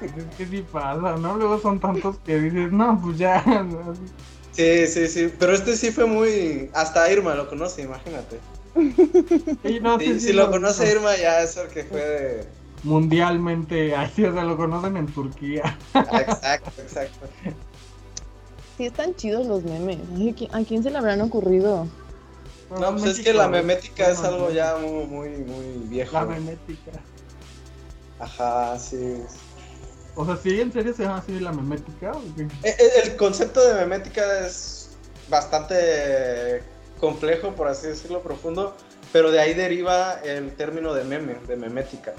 [0.00, 1.36] Es que sí pasa, ¿no?
[1.36, 3.44] Luego son tantos que dices, no, pues ya.
[4.52, 5.30] Sí, sí, sí.
[5.38, 6.70] Pero este sí fue muy.
[6.72, 8.38] Hasta Irma lo conoce, imagínate.
[10.18, 12.57] si, lo, conoce Irma, ya es el que fue de...
[12.84, 15.78] Mundialmente, así, o sea, lo conocen en Turquía.
[15.94, 17.26] Ah, exacto, exacto.
[18.76, 19.98] Sí, están chidos los memes.
[20.52, 21.88] ¿A quién se le habrán ocurrido?
[22.70, 26.12] No, pues es que la memética es algo ya muy, muy, muy viejo.
[26.12, 26.92] La memética.
[28.18, 29.22] Ajá, sí.
[30.14, 32.12] O sea, ¿sí en serio se llama así la memética?
[32.36, 34.90] Eh, eh, el, concepto de memética es
[35.28, 36.62] bastante
[37.00, 38.74] complejo, por así decirlo, profundo,
[39.12, 42.14] pero de ahí deriva el término de meme, de memética.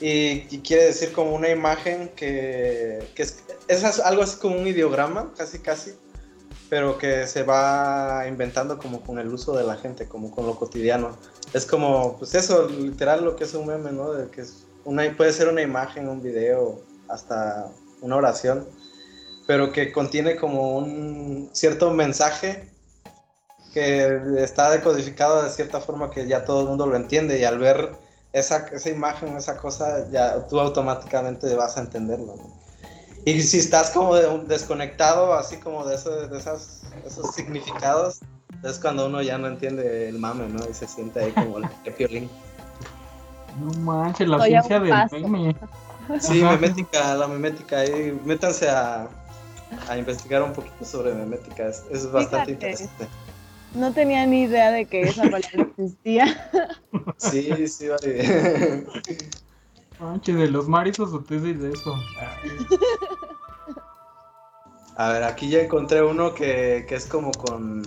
[0.00, 5.32] Y, quiere decir como una imagen que, que es, es, algo así como un ideograma,
[5.36, 5.94] casi casi,
[6.68, 10.56] pero que se va inventando como con el uso de la gente, como con lo
[10.56, 11.16] cotidiano.
[11.52, 14.12] Es como, pues eso, literal lo que es un meme, ¿no?
[14.12, 17.70] De que es una, puede ser una imagen, un video, hasta
[18.00, 18.66] una oración,
[19.46, 22.68] pero que contiene como un cierto mensaje
[23.72, 27.58] que está decodificado de cierta forma que ya todo el mundo lo entiende y al
[27.58, 27.90] ver
[28.34, 32.34] esa, esa imagen, esa cosa, ya tú automáticamente vas a entenderlo.
[33.24, 38.20] Y si estás como desconectado, así como de, de esas, esos significados,
[38.64, 40.68] es cuando uno ya no entiende el mame, ¿no?
[40.68, 42.28] Y se siente ahí como el piolín.
[43.60, 45.56] No manches, la ciencia del meme.
[46.18, 47.78] Sí, memética, la memética.
[47.78, 49.08] Ahí métanse a,
[49.88, 51.68] a investigar un poquito sobre memética.
[51.68, 53.06] Es, bastante interesante.
[53.74, 55.48] No tenía ni idea de que esa palabra
[55.78, 56.50] existía.
[57.16, 58.86] Sí, sí, vale.
[59.98, 61.94] Manche, de los marizos o te de eso.
[64.96, 67.82] A ver, aquí ya encontré uno que, que es como con.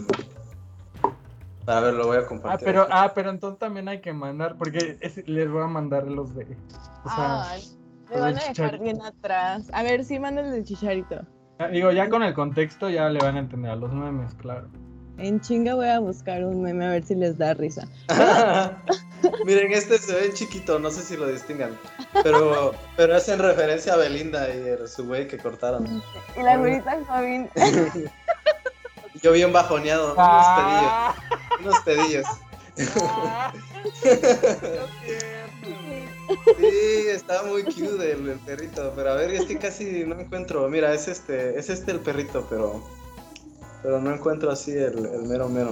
[1.65, 2.67] A ver, lo voy a compartir.
[2.67, 6.35] Ah, pero, ah, pero entonces también hay que mandar, porque les voy a mandar los
[6.35, 6.57] de.
[7.05, 7.57] O sea,
[8.09, 9.69] me van a dejar bien atrás.
[9.73, 11.21] A ver, sí, manda el chicharito.
[11.59, 14.67] Ah, digo, ya con el contexto ya le van a entender a los memes, claro.
[15.17, 17.87] En chinga voy a buscar un meme a ver si les da risa.
[19.45, 21.77] Miren, este se ve chiquito, no sé si lo distingan.
[22.23, 26.03] Pero, pero es en referencia a Belinda y su güey que cortaron.
[26.37, 27.49] Y la güerita Jovín.
[29.23, 31.15] Yo bien bajoneado, unos pedillos.
[31.61, 32.27] Unos pedillos.
[36.57, 40.67] Sí, está muy cute el, perrito, pero a ver, es que casi no encuentro.
[40.69, 42.83] Mira, es este, es este el perrito, pero,
[43.83, 45.71] pero no encuentro así el, el mero mero.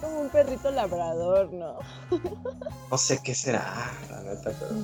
[0.00, 1.78] Como un perrito labrador, ¿no?
[2.90, 4.74] No sé qué será, la neta, pero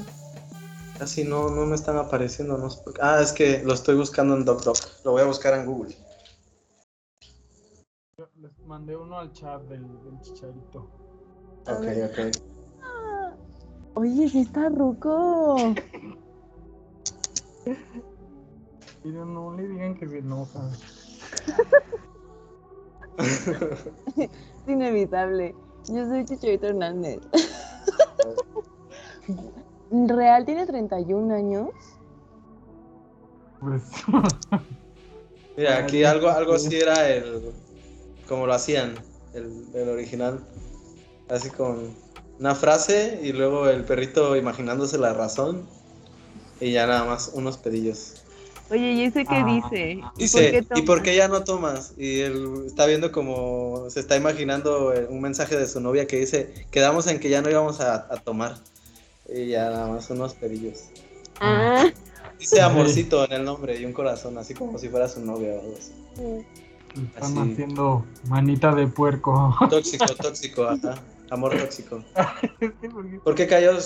[0.98, 2.56] casi no, no me están apareciendo.
[2.58, 2.68] No
[3.00, 4.76] Ah, es que lo estoy buscando en DocDoc.
[5.04, 5.96] Lo voy a buscar en Google.
[8.40, 10.88] les mandé uno al chat del, del chicharito.
[11.66, 12.36] Ok, ok.
[13.94, 15.56] Oye, sí está ruco.
[19.02, 20.70] Pero no le digan que se enoja.
[24.16, 24.30] es
[24.66, 25.54] inevitable.
[25.88, 27.20] Yo soy Chicharito Hernández.
[29.90, 31.70] ¿Real tiene 31 años?
[33.60, 33.82] Pues.
[35.56, 37.52] Mira, aquí algo, algo así era el.
[38.28, 38.94] Como lo hacían,
[39.34, 40.44] el, el original.
[41.28, 41.94] Así con
[42.38, 45.66] una frase y luego el perrito imaginándose la razón
[46.60, 48.22] y ya nada más unos pedillos.
[48.70, 49.44] Oye, ¿y ese qué ah.
[49.44, 50.00] dice?
[50.16, 51.94] Dice, ¿y por qué ya no tomas?
[51.96, 56.18] Y él está viendo como se está imaginando eh, un mensaje de su novia que
[56.18, 58.56] dice, quedamos en que ya no íbamos a, tomar.
[59.28, 60.84] Y ya nada más unos pedillos.
[61.40, 61.86] Ah.
[62.38, 65.60] Dice amorcito en el nombre y un corazón, así como si fuera su novia o
[65.60, 65.92] algo así.
[67.14, 69.54] Están haciendo manita de puerco.
[69.70, 70.96] Tóxico, tóxico, ajá.
[71.30, 72.04] Amor tóxico.
[73.24, 73.72] ¿Por qué cayó?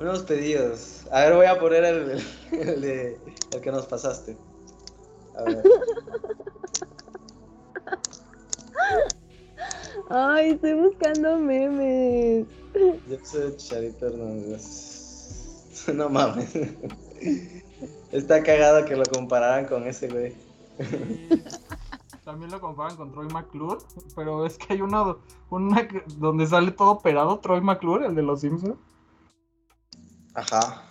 [0.00, 1.06] Unos pedidos.
[1.12, 2.22] A ver, voy a poner el,
[2.52, 3.20] el, de,
[3.52, 4.36] el que nos pasaste.
[5.36, 5.62] A ver.
[10.08, 12.46] Ay, estoy buscando memes.
[13.08, 14.88] Yo soy Charito Hernández.
[15.94, 16.50] No mames.
[18.12, 20.34] Está cagado que lo compararan con ese güey
[22.24, 23.80] también lo comparan con Troy McClure,
[24.14, 25.18] pero es que hay uno
[25.50, 25.88] una
[26.18, 28.76] donde sale todo operado Troy McClure, el de los Simpsons.
[30.40, 30.82] Ajá.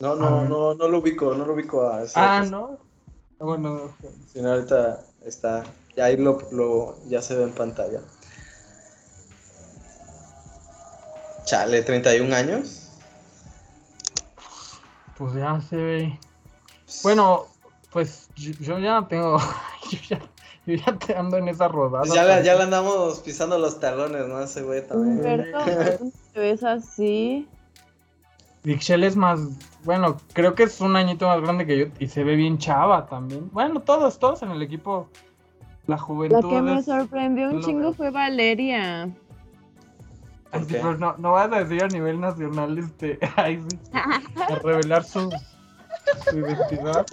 [0.00, 0.44] No, no, ah.
[0.48, 2.18] no, no lo ubico, no lo ubico a ese.
[2.18, 2.76] Ah, no.
[3.38, 3.94] Ah, bueno,
[4.32, 5.62] si no, ahorita está,
[5.96, 8.00] ya ahí lo, lo, ya se ve en pantalla.
[11.44, 12.90] Chale, 31 años.
[15.16, 16.18] Pues ya se ve.
[17.04, 17.46] Bueno,
[17.92, 19.38] pues yo, ya tengo.
[19.90, 20.20] Yo ya,
[20.64, 22.04] yo ya te ando en esa rodada.
[22.04, 24.40] Pues ya, ya le andamos pisando los talones, ¿no?
[24.40, 25.52] Ese güey también.
[26.32, 27.46] te ves así.
[28.62, 29.40] Dixel es más.
[29.84, 33.06] Bueno, creo que es un añito más grande que yo y se ve bien chava
[33.06, 33.50] también.
[33.52, 35.08] Bueno, todos, todos en el equipo.
[35.86, 36.42] La juventud.
[36.44, 39.10] La que me sorprendió un chingo fue Valeria.
[40.52, 45.02] Así, pues no, no vas a decir a nivel nacional, este, ay, sí, a revelar
[45.02, 45.30] su,
[46.28, 47.06] su identidad.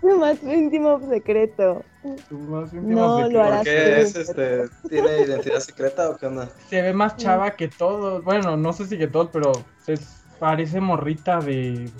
[0.00, 1.82] Su más íntimo secreto.
[2.28, 3.54] Su más íntimo no, secreto.
[3.56, 6.48] ¿Por qué es, este, tiene identidad secreta o qué onda?
[6.68, 8.22] Se ve más chava que todos.
[8.22, 9.96] Bueno, no sé si que todos, pero se
[10.38, 11.90] parece morrita de,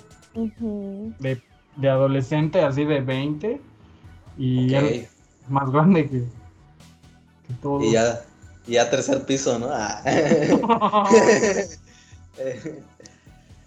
[1.19, 1.41] de,
[1.75, 3.61] de, adolescente, así de 20.
[4.37, 5.09] Y es
[5.49, 6.23] más grande que,
[7.47, 7.83] que todos.
[7.83, 8.21] Y ya,
[8.67, 9.67] ya tercer piso, ¿no?
[9.71, 10.01] Ah.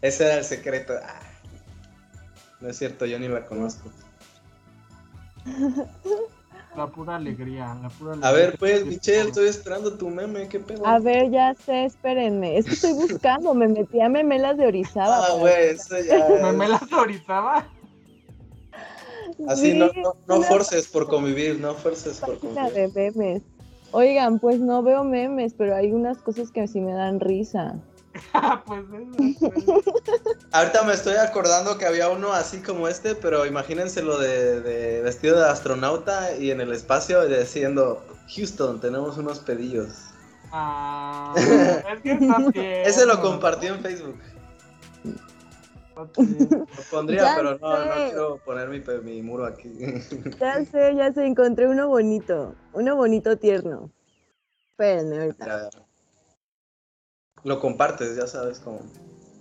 [0.03, 0.95] Ese era el secreto.
[1.03, 1.21] Ah.
[2.61, 3.91] No es cierto, yo ni la conozco.
[6.77, 8.29] La pura alegría, la pura alegría.
[8.29, 10.87] A ver, pues, Michelle, estoy esperando tu meme, ¿qué pedo?
[10.87, 12.57] A ver, ya sé, espérenme.
[12.57, 15.27] Es que estoy buscando, me metí a memelas de Orizaba.
[15.27, 16.27] Ah, güey, eso ya.
[16.41, 17.69] ¿Memelas de Orizaba?
[19.49, 22.73] Así, no, no, no forces por convivir, no forces por convivir.
[22.73, 23.43] de memes.
[23.91, 27.75] Oigan, pues no veo memes, pero hay unas cosas que sí me dan risa.
[28.67, 28.85] pues
[30.53, 35.39] Ahorita me estoy acordando que había uno así como este, pero imagínenselo de, de vestido
[35.39, 38.05] de astronauta y en el espacio diciendo,
[38.35, 40.13] Houston, tenemos unos pedillos.
[40.53, 44.19] Ah, es que Ese lo compartí en Facebook.
[45.95, 46.07] Lo
[46.91, 49.73] pondría, pero no, no quiero poner mi, mi, muro aquí.
[50.41, 53.91] Ya sé, ya sé, encontré uno bonito, uno bonito tierno.
[54.71, 55.71] Espérenme ahorita.
[57.45, 58.81] Lo compartes, ya sabes cómo.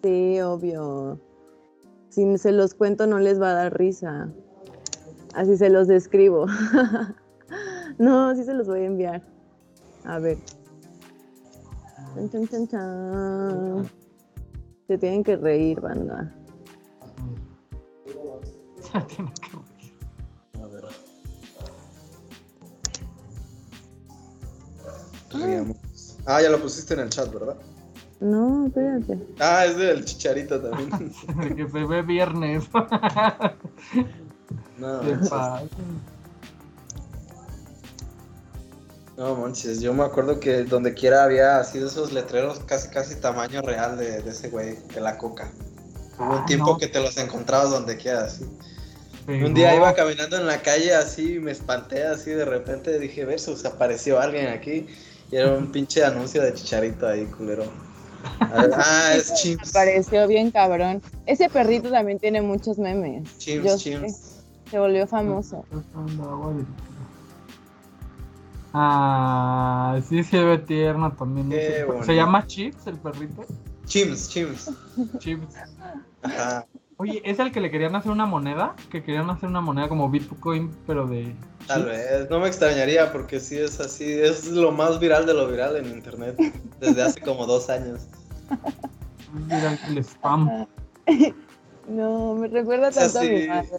[0.04, 1.20] Sí, obvio.
[2.10, 4.30] Si se los cuento no les va a dar risa.
[5.34, 6.46] Así se los describo.
[7.98, 9.22] No, sí se los voy a enviar.
[10.06, 10.38] A ver.
[14.88, 16.34] Se tienen que reír, banda.
[18.82, 19.94] Se tienen que reír.
[20.62, 20.86] A ver.
[26.26, 27.58] Ah, ya lo pusiste en el chat, ¿verdad?
[28.22, 29.18] No, espérate.
[29.40, 30.90] Ah, es del chicharito también.
[31.56, 32.66] que se ve viernes.
[34.78, 35.02] no,
[39.18, 43.16] no manches, yo me acuerdo que donde quiera había así de esos letreros casi casi
[43.16, 45.52] tamaño real de, ese güey, de la coca.
[46.18, 48.46] Hubo un ah, tiempo que te los encontrabas donde quiera, así.
[49.28, 53.66] Un día iba caminando en la calle así, me espanté así, de repente dije, versus,
[53.66, 54.88] apareció alguien aquí
[55.32, 57.91] y era un pinche anuncio de chicharito ahí, culero.
[58.40, 59.70] Ah, es Chimps.
[59.70, 61.02] Apareció bien cabrón.
[61.26, 63.38] Ese perrito también tiene muchos memes.
[63.38, 64.44] Chimps, Chimps.
[64.70, 65.66] Se volvió famoso.
[68.74, 71.52] Ah, sí se ve tierno también.
[72.06, 73.44] ¿Se llama Chips el perrito?
[73.86, 74.72] Chimps, Chimps.
[75.20, 75.56] Chips.
[76.24, 76.66] Ajá.
[77.02, 78.76] Oye, ¿es el que le querían hacer una moneda?
[78.92, 81.34] Que querían hacer una moneda como Bitcoin, pero de.
[81.66, 85.48] Tal vez, no me extrañaría porque sí es así, es lo más viral de lo
[85.48, 86.36] viral en internet
[86.80, 88.02] desde hace como dos años.
[89.34, 90.68] Viral el spam.
[91.88, 93.70] No, me recuerda tanto a mi madre.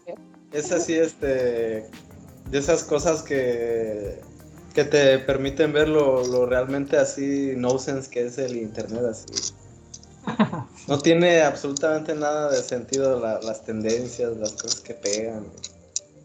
[0.51, 1.89] Es así, este,
[2.51, 4.21] de esas cosas que,
[4.75, 9.55] que te permiten ver lo, lo realmente así nonsense que es el internet así.
[10.89, 15.47] No tiene absolutamente nada de sentido las tendencias, las cosas que pegan.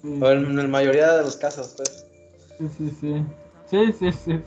[0.04, 2.06] en, la mayoría de los casos, pues.
[2.58, 3.26] Sí, sí, sí.
[3.70, 4.42] Sí, sí, sí.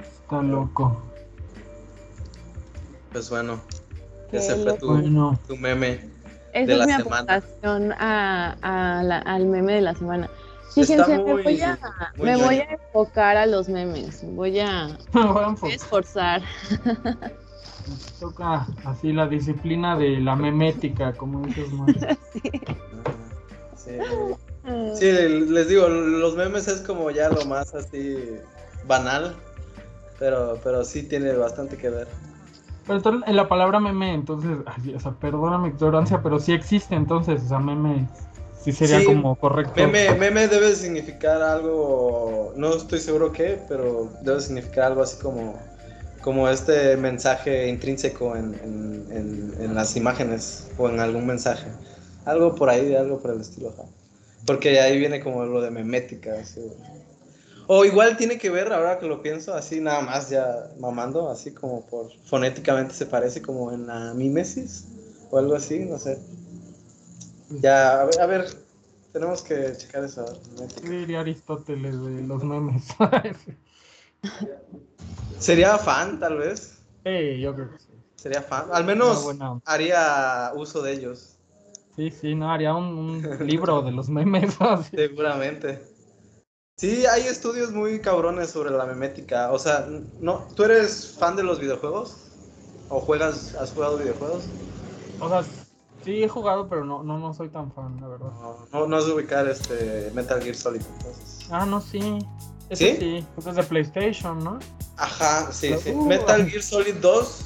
[0.00, 1.00] Está loco.
[3.12, 3.60] Pues bueno,
[4.32, 6.10] ese fue tu, meme.
[6.52, 8.56] Esa es mi aportación a,
[9.24, 10.28] al meme de la semana.
[10.74, 11.78] Fíjense, me, voy a,
[12.16, 14.20] me voy a enfocar a los memes.
[14.22, 16.42] Voy a, voy a esforzar.
[18.20, 21.94] toca así la disciplina de la memética, como dices más.
[23.78, 23.96] Sí.
[24.98, 25.10] sí.
[25.48, 28.18] les digo, los memes es como ya lo más así
[28.86, 29.34] banal,
[30.18, 32.08] pero, pero sí tiene bastante que ver.
[32.86, 34.50] Pero en la palabra meme, entonces,
[34.94, 38.06] o sea, perdona mi ignorancia, pero sí existe entonces, o sea, meme
[38.60, 39.74] sí sería como correcto.
[39.76, 45.58] Meme, meme debe significar algo, no estoy seguro qué, pero debe significar algo así como
[46.22, 51.68] como este mensaje intrínseco en, las imágenes o en algún mensaje.
[52.24, 53.74] Algo por ahí, algo por el estilo.
[54.46, 56.34] Porque ahí viene como lo de memética.
[57.66, 61.52] O igual tiene que ver, ahora que lo pienso, así nada más ya mamando, así
[61.52, 64.86] como por fonéticamente se parece como en la mimesis
[65.30, 66.18] o algo así, no sé.
[67.50, 68.46] Ya, a ver,
[69.12, 70.24] tenemos que checar eso.
[70.82, 72.84] diría Aristóteles de los memes?
[75.38, 76.78] Sería fan, tal vez.
[77.04, 77.88] Sí, yo creo que sí.
[78.16, 78.66] Sería fan.
[78.72, 79.26] Al menos
[79.64, 81.36] haría uso de ellos.
[81.96, 84.56] Sí, sí, no, haría un, libro de los memes.
[84.90, 85.82] Seguramente.
[86.76, 89.50] Sí, hay estudios muy cabrones sobre la memética.
[89.50, 89.88] O sea,
[90.20, 92.16] no, ¿tú eres fan de los videojuegos?
[92.88, 94.44] ¿O juegas, has jugado videojuegos?
[95.20, 95.44] O sea,
[96.08, 98.30] sí he jugado, pero no, no, no soy tan fan, la verdad.
[98.72, 101.46] No, no, has de ubicar este Metal Gear Solid, entonces.
[101.50, 102.18] Ah, no, sí.
[102.72, 102.96] ¿Sí?
[102.98, 104.58] sí, es de PlayStation, ¿no?
[104.96, 105.90] Ajá, sí, sí.
[105.90, 106.06] Uh.
[106.06, 107.44] Metal Gear Solid 2,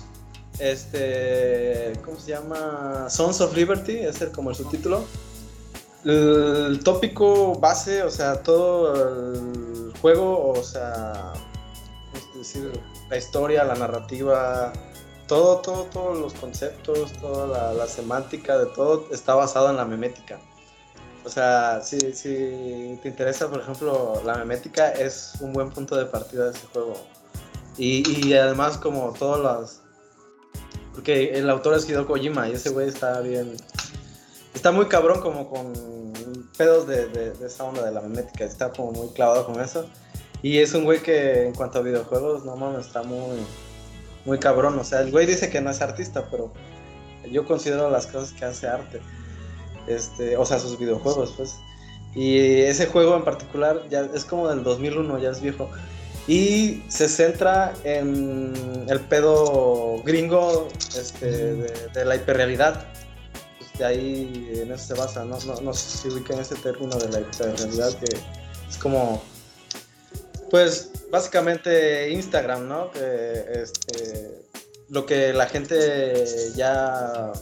[0.61, 3.11] este, ¿cómo se llama?
[3.11, 5.05] Sons of Liberty, es el, como el subtítulo.
[6.05, 11.33] El, tópico base, o sea, todo el juego, o sea,
[12.15, 12.81] es decir,
[13.11, 14.73] la historia, la narrativa,
[15.33, 19.87] todo, todo, todos los conceptos, toda la, la semántica de todo está basado en la
[19.87, 20.39] memética.
[21.25, 26.05] O sea, si, si te interesa, por ejemplo, la memética es un buen punto de
[26.05, 26.93] partida de ese juego.
[27.79, 29.81] Y, y además como todas las...
[30.93, 33.57] Porque el autor es Hideo Kojima y ese güey está bien...
[34.53, 35.73] Está muy cabrón como con
[36.59, 38.45] pedos de, de, esa onda de la memética.
[38.45, 39.87] Está como muy clavado con eso.
[40.43, 43.39] Y es un güey que en cuanto a videojuegos, no mames, está muy,
[44.25, 44.79] muy cabrón.
[44.79, 46.53] O sea, el güey dice que no es artista, pero
[47.31, 49.01] yo considero las cosas que hace arte
[49.87, 51.57] este, o sea, sus videojuegos, pues.
[52.15, 55.71] Y ese juego en particular ya es como del 2001, ya es viejo.
[56.29, 58.53] Y se centra en
[58.89, 62.87] el pedo gringo este, de, la hiperrealidad.
[63.59, 65.25] Pues de ahí en eso se basa.
[65.25, 68.17] No, no, no sé si ubican ese término de la hiperrealidad que
[68.69, 69.23] es como,
[70.53, 72.91] pues básicamente Instagram, ¿no?
[72.91, 74.45] Que este,
[74.91, 77.33] lo que la gente ya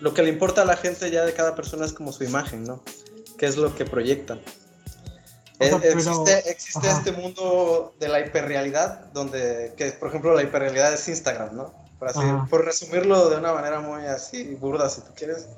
[0.00, 2.64] lo que le importa a la gente ya de cada persona es como su imagen,
[2.64, 2.84] ¿no?
[3.38, 4.42] ¿Qué es lo que proyectan?
[5.58, 11.56] existe, existe este mundo de la hiperrealidad, donde, que por ejemplo la hiperrealidad es Instagram,
[11.56, 11.72] ¿no?
[11.98, 15.48] Por, así, por resumirlo de una manera muy así burda, si tú quieres.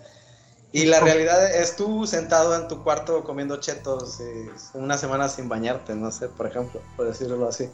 [0.77, 5.49] Y la realidad es tú sentado en tu cuarto comiendo chetos eh, una semana sin
[5.49, 7.71] bañarte, no sé, por ejemplo, por decirlo así.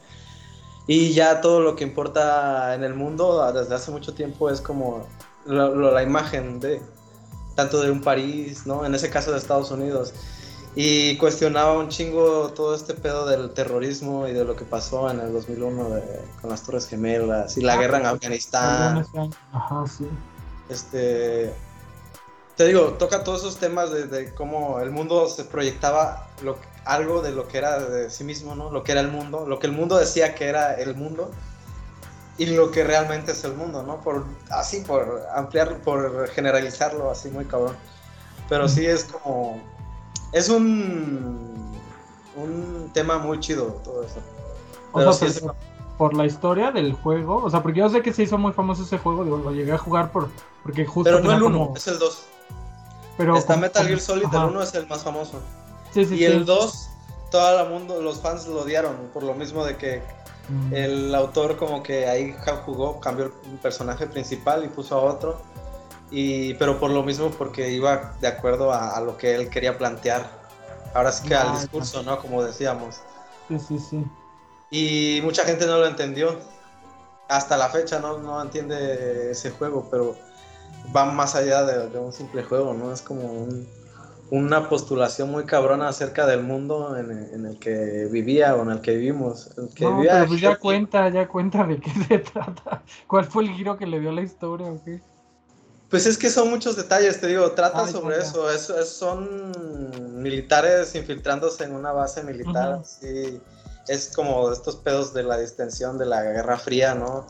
[0.86, 5.04] Y ya todo lo que importa en el mundo desde hace mucho tiempo es como
[5.46, 6.80] la imagen de
[7.56, 8.86] tanto de un París, ¿no?
[8.86, 10.14] En ese caso de Estados Unidos
[10.76, 15.18] y cuestionaba un chingo todo este pedo del terrorismo y de lo que pasó en
[15.18, 16.00] el 2001
[16.40, 19.04] con las Torres Gemelas y la ah, guerra en Afganistán.
[19.52, 20.06] Ajá, sí.
[20.68, 21.52] Este,
[22.62, 27.32] te digo, toca todos esos temas de, cómo el mundo se proyectaba lo, algo de
[27.32, 28.70] lo que era de sí mismo, ¿no?
[28.70, 31.32] Lo que era el mundo, lo que el mundo decía que era el mundo
[32.38, 34.00] y lo que realmente es el mundo, ¿no?
[34.00, 37.74] Por, así, por ampliar, por generalizarlo así muy cabrón.
[38.48, 39.60] Pero sí es como
[40.30, 41.76] es un,
[42.36, 44.20] un tema muy chido todo eso.
[46.02, 48.82] Por, la historia del juego, o sea, porque yo sé que se hizo muy famoso
[48.82, 50.30] ese juego, digo, lo llegué a jugar por,
[50.64, 51.10] porque justo...
[51.10, 52.22] Pero no el 1, es el 2.
[53.16, 55.40] Pero Está Metal Gear Solid, el 1 es el más famoso.
[55.92, 56.88] Sí, sí, y el 2,
[57.30, 60.02] todo el mundo, los fans lo odiaron, por lo mismo de que
[60.48, 60.74] mm.
[60.74, 62.34] el autor como que ahí
[62.66, 65.40] jugó, cambió el personaje principal y puso a otro
[66.12, 70.28] y, pero por lo mismo porque iba de acuerdo a, lo que él quería plantear.
[70.94, 72.18] Ahora sí que al discurso, ¿no?
[72.18, 73.00] Como decíamos.
[73.48, 74.04] Sí, sí, sí.
[74.72, 76.38] Y mucha gente no lo entendió.
[77.28, 80.16] Hasta la fecha no, no entiende ese juego, pero
[80.96, 82.90] va más allá de, un simple juego, ¿no?
[82.92, 83.46] Es como
[84.30, 88.96] una postulación muy cabrona acerca del mundo en, el que vivía o en el que
[88.96, 89.50] vivimos.
[89.74, 92.82] que no, pero pues ya cuenta, ya cuenta de qué se trata.
[93.06, 95.02] ¿Cuál fue el giro que le dio la historia o qué?
[95.90, 98.50] Pues es que son muchos detalles, te digo, trata sobre eso.
[98.50, 99.52] Es, son
[100.22, 102.80] militares infiltrándose en una base militar.
[103.88, 107.26] Es como estos pedos de la distensión de la Guerra Fría, ¿no?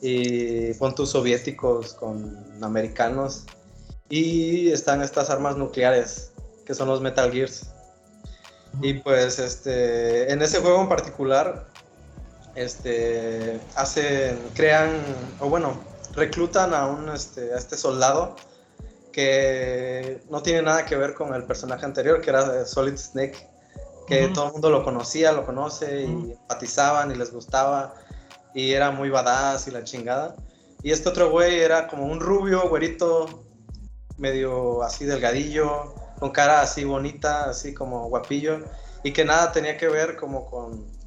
[0.00, 3.44] Y puntos soviéticos con americanos.
[4.08, 6.32] Y están estas armas nucleares,
[6.64, 7.66] que son los Metal Gears.
[8.80, 11.66] Y pues este, en ese juego en particular,
[12.54, 15.00] este, hacen, crean,
[15.40, 15.78] o bueno,
[16.14, 18.36] reclutan a, un, este, a este soldado
[19.12, 23.48] que no tiene nada que ver con el personaje anterior, que era Solid Snake,
[24.08, 27.94] que todo el mundo lo conocía, lo conoce y empatizaban y les gustaba
[28.54, 30.34] y era muy badass y la chingada.
[30.82, 33.44] Y este otro güey era como un rubio, güerito,
[34.16, 38.60] medio así delgadillo, con cara así bonita, así como guapillo,
[39.04, 40.98] y que nada tenía que ver como con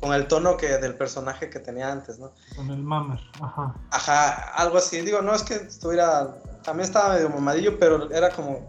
[0.00, 2.32] con el tono que del personaje que tenía antes, ¿no?
[2.54, 3.74] Con el mamer, ajá.
[3.90, 5.00] Ajá, algo así.
[5.00, 8.68] Digo, no es que estuviera, también estaba medio mamadillo, pero era como,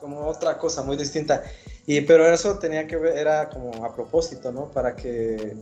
[0.00, 1.42] como otra cosa muy distinta.
[1.86, 4.70] Y, pero eso tenía que ver, era como a propósito, ¿no?
[4.70, 5.56] Para que,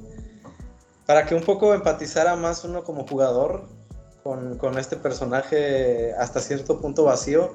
[1.07, 3.69] para que un poco empatizara más uno como jugador
[4.23, 7.55] con, con este personaje hasta cierto punto vacío.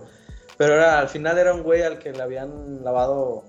[0.58, 3.44] Pero era, al final era un güey al que le habían lavado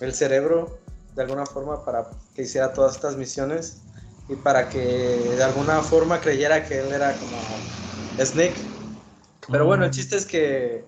[0.00, 0.78] el cerebro
[1.14, 3.82] de alguna forma para que hiciera todas estas misiones
[4.28, 7.38] y para que de alguna forma creyera que él era como
[8.24, 8.56] Snake.
[9.50, 10.84] Pero bueno, el chiste es que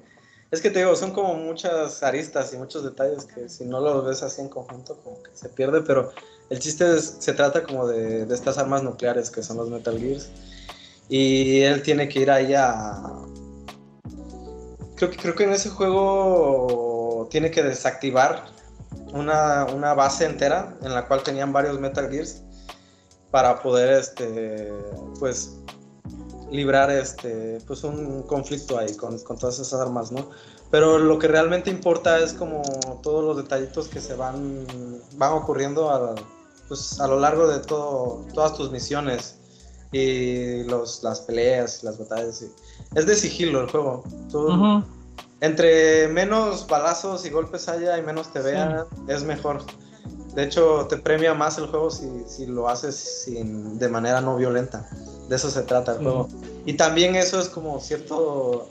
[0.51, 4.05] es que te digo, son como muchas aristas y muchos detalles que si no los
[4.05, 6.13] ves así en conjunto como que se pierde, pero
[6.49, 9.99] el chiste es, se trata como de, de estas armas nucleares que son los Metal
[9.99, 10.29] Gears.
[11.09, 13.03] Y él tiene que ir ahí a
[15.01, 18.45] creo que creo que en ese juego tiene que desactivar
[19.15, 22.43] una, una, base entera en la cual tenían varios Metal Gears
[23.31, 24.71] para poder este
[25.19, 25.57] pues
[26.51, 30.31] librar este pues un conflicto ahí con, con, todas esas armas no
[30.71, 32.63] pero lo que realmente importa es como
[33.03, 34.67] todos los detallitos que se van
[35.17, 36.15] van ocurriendo a,
[36.69, 39.37] pues, a lo largo de todo todas tus misiones
[39.93, 42.45] y los las peleas las batallas
[42.95, 44.05] es de sigilo el juego.
[45.41, 49.63] Entre menos balazos y golpes haya y menos te vean, es mejor.
[50.35, 54.89] De hecho, te premia más el juego si, lo haces sin, de manera no violenta.
[55.29, 56.29] De eso se trata el juego.
[56.67, 58.69] Y también eso es como cierto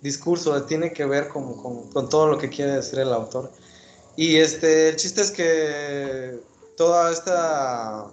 [0.00, 1.54] discurso, tiene que ver con,
[1.92, 3.50] con, todo lo que quiere decir el autor.
[4.16, 6.40] Y este, el chiste es que
[6.76, 8.06] toda esta,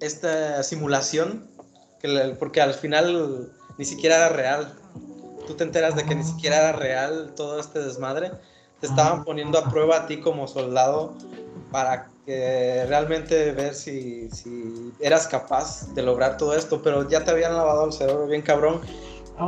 [0.00, 1.48] esta simulación,
[2.00, 4.74] que, porque al final ni siquiera era real,
[5.46, 8.32] tú te enteras de que ni siquiera era real todo este desmadre,
[8.80, 11.14] te estaban poniendo a prueba a ti como soldado
[11.70, 17.30] para que realmente ver si, si eras capaz de lograr todo esto, pero ya te
[17.30, 18.80] habían lavado el cerebro bien cabrón.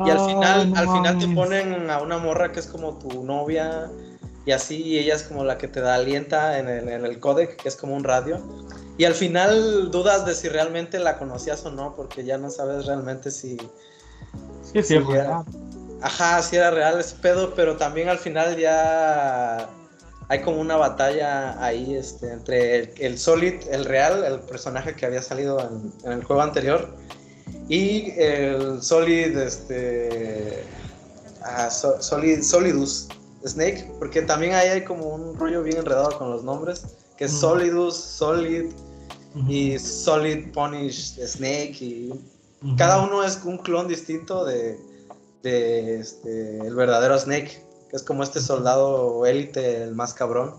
[0.06, 3.90] y al final, al final te ponen a una morra que es como tu novia
[4.44, 7.56] y así ella es como la que te da alienta en el, en el codec,
[7.56, 8.40] que es como un radio.
[8.98, 12.86] Y al final dudas de si realmente la conocías o no, porque ya no sabes
[12.86, 13.56] realmente si...
[14.62, 15.44] Sí, sí, era,
[16.02, 19.68] Ajá, si era real ese pedo, pero también al final ya
[20.28, 25.22] hay como una batalla ahí este, entre el, Solid, el real, el personaje que había
[25.22, 25.60] salido
[26.04, 26.88] en, el juego anterior,
[27.68, 30.64] y el Solid, este,
[31.42, 33.08] ah, Solid, Solidus
[33.46, 36.84] Snake, porque también ahí hay como un rollo bien enredado con los nombres,
[37.16, 38.72] que es Solidus, Solid
[39.46, 42.12] y Solid Punish Snake, y
[42.76, 44.76] cada uno es un clon distinto de,
[45.42, 47.62] de este, el verdadero Snake
[47.92, 50.54] que es como este soldado élite, el más cabrón,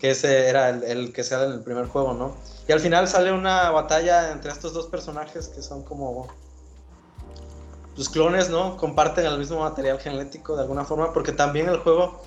[0.00, 2.34] que ese era el, que sale en el primer juego, ¿no?
[2.66, 6.26] Y al final sale una batalla entre estos dos personajes que son como
[7.94, 8.76] tus clones, ¿no?
[8.76, 12.20] Comparten el mismo material genético de alguna forma, porque también el juego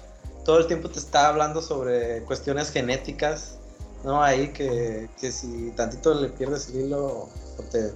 [0.45, 3.57] todo el tiempo te está hablando sobre cuestiones genéticas,
[4.05, 4.23] ¿no?
[4.23, 7.29] Ahí que, que si tantito le pierdes el hilo o
[7.69, 7.91] te,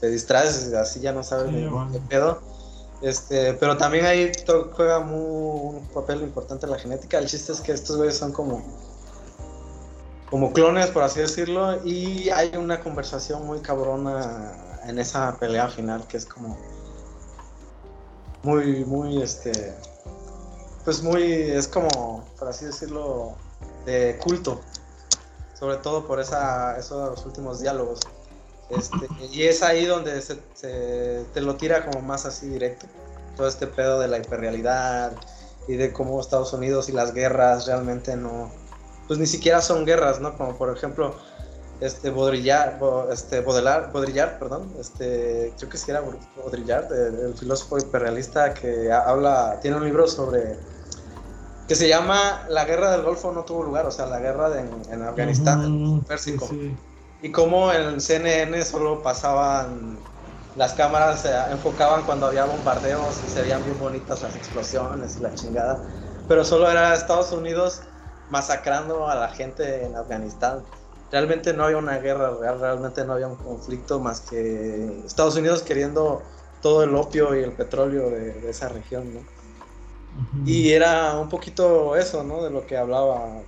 [0.00, 1.54] te, distraes, así ya no sabes
[1.92, 2.55] qué pedo
[3.06, 4.32] este, pero también ahí
[4.72, 7.18] juega muy, un papel importante la genética.
[7.18, 8.64] El chiste es que estos güeyes son como,
[10.28, 16.06] como clones, por así decirlo, y hay una conversación muy cabrona en esa pelea final
[16.08, 16.58] que es como
[18.42, 19.52] muy, muy, este,
[20.84, 23.36] pues muy, es como, por así decirlo,
[23.84, 24.60] de culto,
[25.58, 28.00] sobre todo por esa, esos últimos diálogos.
[28.70, 30.36] Este, y es ahí donde se,
[31.32, 32.86] te lo tira como más así directo.
[33.36, 35.12] Todo este pedo de la hiperrealidad
[35.68, 38.50] y de cómo Estados Unidos y las guerras realmente no,
[39.06, 40.36] pues ni siquiera son guerras, ¿no?
[40.36, 41.14] Como por ejemplo,
[41.80, 42.80] este Baudrillard,
[43.12, 46.02] este Baudrillard, perdón, este, creo que sí era
[46.36, 50.56] Baudrillard, el, filósofo hiperrealista que habla, tiene un libro sobre
[51.68, 55.02] que se llama La guerra del Golfo no tuvo lugar, o sea, la guerra en,
[55.02, 56.48] Afganistán, en Pérsico
[57.22, 59.98] y cómo en CNN solo pasaban
[60.56, 65.22] las cámaras se enfocaban cuando había bombardeos y se veían bien bonitas las explosiones y
[65.22, 65.86] la chingada,
[66.26, 67.82] pero solo era Estados Unidos
[68.30, 70.64] masacrando a la gente en Afganistán.
[71.12, 75.62] Realmente no había una guerra real, realmente no había un conflicto más que Estados Unidos
[75.62, 76.22] queriendo
[76.62, 79.20] todo el opio y el petróleo de, esa región, ¿no?
[80.46, 82.42] Y era un poquito eso, ¿no?
[82.42, 83.42] De lo que hablaba.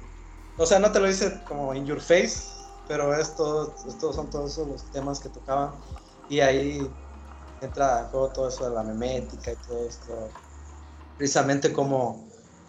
[0.59, 2.58] O sea, no te lo dice como in your face,
[2.89, 5.73] pero estos, estos son todos los temas que tocaban.
[6.29, 6.91] Y ahí
[7.61, 10.29] entra en juego todo eso de la memética y todo esto,
[11.17, 12.27] precisamente como,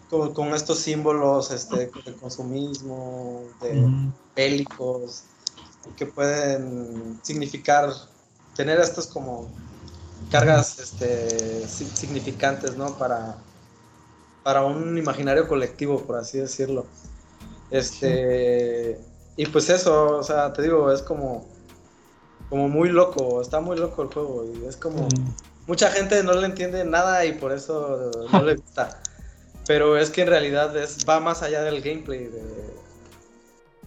[0.08, 5.24] con estos símbolos este, de consumismo, de bélicos,
[5.96, 7.90] que pueden significar,
[8.54, 9.48] tener estos como
[10.30, 12.98] cargas este, significantes, ¿no?
[12.98, 13.38] Para,
[14.42, 16.84] para un imaginario colectivo, por así decirlo.
[17.70, 19.00] Este,
[19.40, 21.48] y pues eso, o sea, te digo, es como,
[22.50, 25.08] como muy loco, está muy loco el juego y es como,
[25.66, 29.00] mucha gente no le entiende nada y por eso no le gusta.
[29.66, 32.42] Pero es que en realidad es, va más allá del gameplay, de...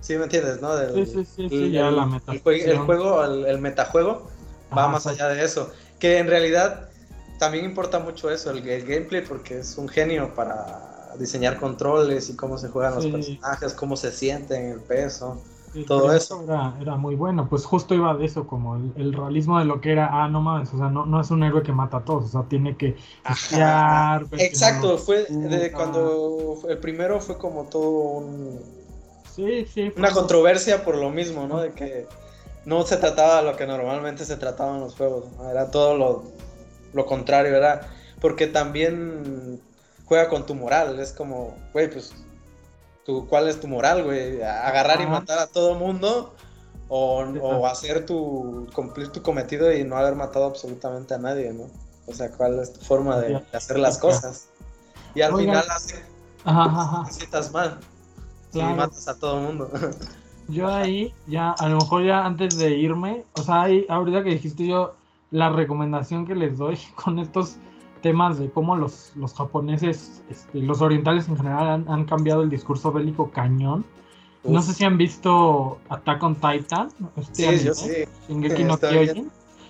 [0.01, 0.75] ¿Sí me entiendes, no?
[0.75, 2.31] sí, sí, sí, el, ya la meta.
[2.31, 2.39] El,
[2.79, 4.27] juego, el, metajuego,
[4.75, 5.71] va más allá de eso.
[5.99, 6.89] Que en realidad
[7.37, 12.57] también importa mucho eso, el gameplay, porque es un genio para diseñar controles y cómo
[12.57, 15.41] se juegan los personajes, cómo se sienten, el peso,
[15.87, 16.43] todo eso.
[16.79, 20.09] Era, muy bueno, pues justo iba de eso, como el, realismo de lo que era,
[20.11, 22.27] ah, no mames, o sea, no, no es un héroe que mata a todos, o
[22.27, 22.95] sea, tiene que
[23.27, 24.27] estudiar.
[24.33, 28.59] Exacto, fue de cuando el primero fue como todo un...
[29.35, 29.91] Sí, sí.
[29.97, 31.59] Una controversia por lo mismo, ¿no?
[31.59, 32.05] De que
[32.65, 36.23] no se trataba lo que normalmente se trataba en los juegos, era todo lo,
[36.93, 37.89] lo contrario, era
[38.21, 39.59] porque también
[40.13, 40.99] juega con tu moral.
[40.99, 42.13] Es como, güey, pues,
[43.03, 44.43] tu, ¿cuál es tu moral, güey?
[44.43, 46.35] ¿Agarrar y matar a todo mundo?
[46.87, 51.63] O, hacer tu, cumplir tu cometido y no haber matado absolutamente a nadie, ¿no?
[52.05, 54.49] O sea, ¿cuál es tu forma de, hacer las cosas?
[55.15, 56.03] Y al final hace,
[57.05, 57.79] necesitas mal.
[58.53, 59.71] Y matas a todo mundo.
[60.47, 64.31] Yo ahí, ya, a lo mejor ya antes de irme, o sea, ahí, ahorita que
[64.31, 64.93] dijiste yo,
[65.31, 67.55] la recomendación que les doy con estos
[68.03, 72.91] temas de cómo los, los japoneses, este, los orientales en general han, cambiado el discurso
[72.91, 73.83] bélico cañón.
[74.43, 76.89] No sé si han visto Attack on Titan.
[77.15, 78.03] Este sí, yo sí.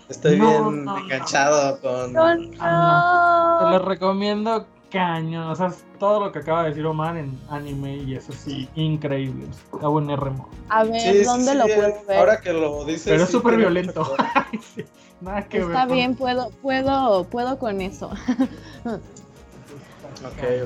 [0.10, 2.14] Estoy bien, enganchado con...
[2.14, 5.48] Te lo recomiendo cañón.
[5.52, 8.68] O sea, es todo lo que acaba de decir Omar en anime y eso sí,
[8.76, 9.46] increíble.
[9.74, 10.50] Está buen RMO.
[10.70, 12.18] A ver, ¿dónde lo puedo ver?
[12.18, 13.06] Ahora que lo dices.
[13.06, 14.16] Pero es súper violento.
[15.24, 18.08] Nada que Está bien, puedo, puedo, puedo con eso.
[18.86, 19.00] ok,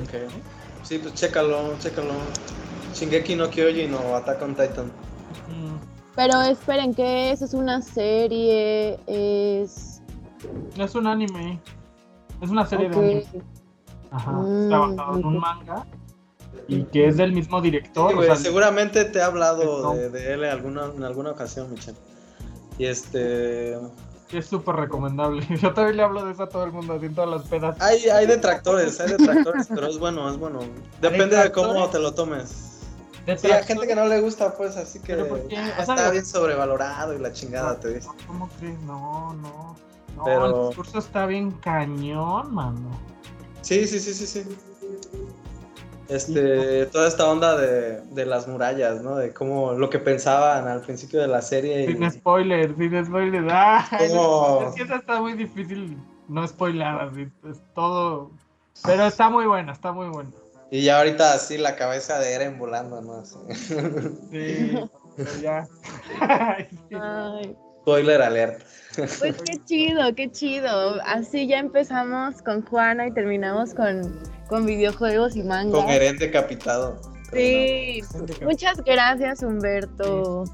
[0.02, 0.14] ok.
[0.82, 2.14] Sí, pues chécalo, chécalo.
[2.94, 4.90] Shingeki no Kyojin o Attack on Titan.
[6.16, 7.42] Pero esperen, ¿qué es?
[7.42, 8.98] ¿Es una serie?
[9.06, 10.02] ¿Es...?
[10.76, 11.60] Es un anime.
[12.40, 13.24] Es una serie de anime.
[14.10, 14.32] Ajá.
[14.32, 15.86] Está mm, basado en un manga
[16.66, 18.36] y que es del mismo director.
[18.36, 21.96] seguramente te he hablado de, él en alguna, en alguna ocasión, Michelle.
[22.78, 23.76] Y este.
[24.32, 25.46] Es súper recomendable.
[25.60, 27.80] Yo también le hablo de eso a todo el mundo, en todas las pedas.
[27.80, 30.60] Hay, hay detractores, hay detractores, pero es bueno, es bueno.
[31.00, 32.64] Depende de cómo te lo tomes.
[33.36, 35.12] Sí, hay gente que no le gusta, pues, así que
[35.78, 38.08] está bien sobrevalorado y la chingada te dice.
[38.26, 38.78] ¿Cómo crees?
[38.80, 39.76] No, no.
[40.16, 40.46] No, pero...
[40.46, 42.90] el discurso está bien cañón, mano.
[43.60, 44.56] Sí, sí, sí, sí, sí
[46.08, 49.16] este, toda esta onda de, de, las murallas, ¿no?
[49.16, 51.86] De cómo lo que pensaban al principio de la serie.
[51.86, 53.44] Sin spoiler, sin spoiler.
[53.50, 54.12] Ah, es
[54.74, 55.96] que está muy difícil
[56.28, 58.30] no spoiler, así, es todo.
[58.84, 60.30] Pero está muy buena, está muy buena.
[60.70, 63.24] Y ya ahorita así la cabeza de Eren volando, ¿no?
[64.30, 64.78] Sí,
[65.16, 65.66] pero ya.
[67.80, 68.62] Spoiler alert.
[68.96, 71.00] Pues qué chido, qué chido.
[71.04, 74.02] Así ya empezamos con Juana y terminamos con
[74.48, 75.72] con videojuegos y manga.
[75.72, 77.00] Con Eren decapitado.
[77.32, 78.00] Sí,
[78.42, 80.44] muchas gracias Humberto.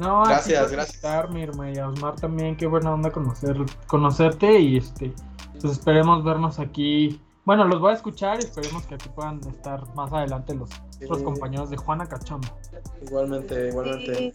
[0.00, 1.04] No, gracias, gracias.
[1.04, 3.56] hermana y a Osmar también, qué buena onda conocer,
[3.86, 5.12] conocerte y este,
[5.60, 7.20] pues esperemos vernos aquí.
[7.44, 10.70] Bueno, los voy a escuchar y esperemos que aquí puedan estar más adelante los
[11.02, 12.54] otros compañeros de Juana Cachomba.
[13.02, 14.32] Igualmente, igualmente.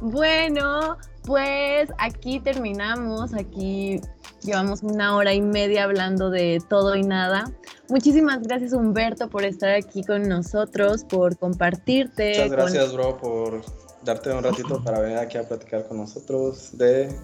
[0.00, 4.00] Bueno, pues aquí terminamos, aquí
[4.44, 7.50] llevamos una hora y media hablando de todo y nada.
[7.88, 12.30] Muchísimas gracias Humberto por estar aquí con nosotros, por compartirte.
[12.30, 13.62] Muchas gracias, bro, por
[14.04, 17.14] darte un ratito para venir aquí a platicar con nosotros de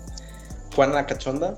[0.74, 1.56] Juana Cachonda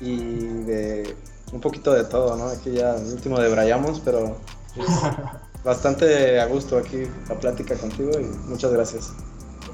[0.00, 0.16] y
[0.64, 1.16] de
[1.52, 2.46] un poquito de todo, ¿no?
[2.46, 4.36] Aquí ya el último de Brayamos, pero
[4.74, 4.88] pues,
[5.64, 9.12] bastante a gusto aquí la plática contigo y muchas gracias.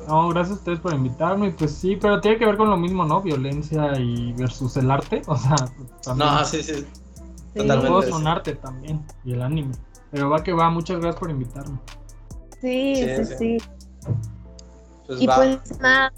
[0.06, 1.50] No, gracias a ustedes por invitarme.
[1.50, 3.20] Pues sí, pero tiene que ver con lo mismo, ¿no?
[3.20, 5.22] Violencia y versus el arte.
[5.26, 5.56] O sea,
[6.02, 6.30] también.
[6.30, 6.86] No, sí, sí.
[7.54, 8.08] Totalmente.
[8.10, 9.04] son arte también.
[9.24, 9.72] Y el anime.
[10.10, 11.78] Pero va que va, muchas gracias por invitarme.
[12.60, 13.58] Sí, sí, sí.
[15.06, 16.12] Pues y pues nada,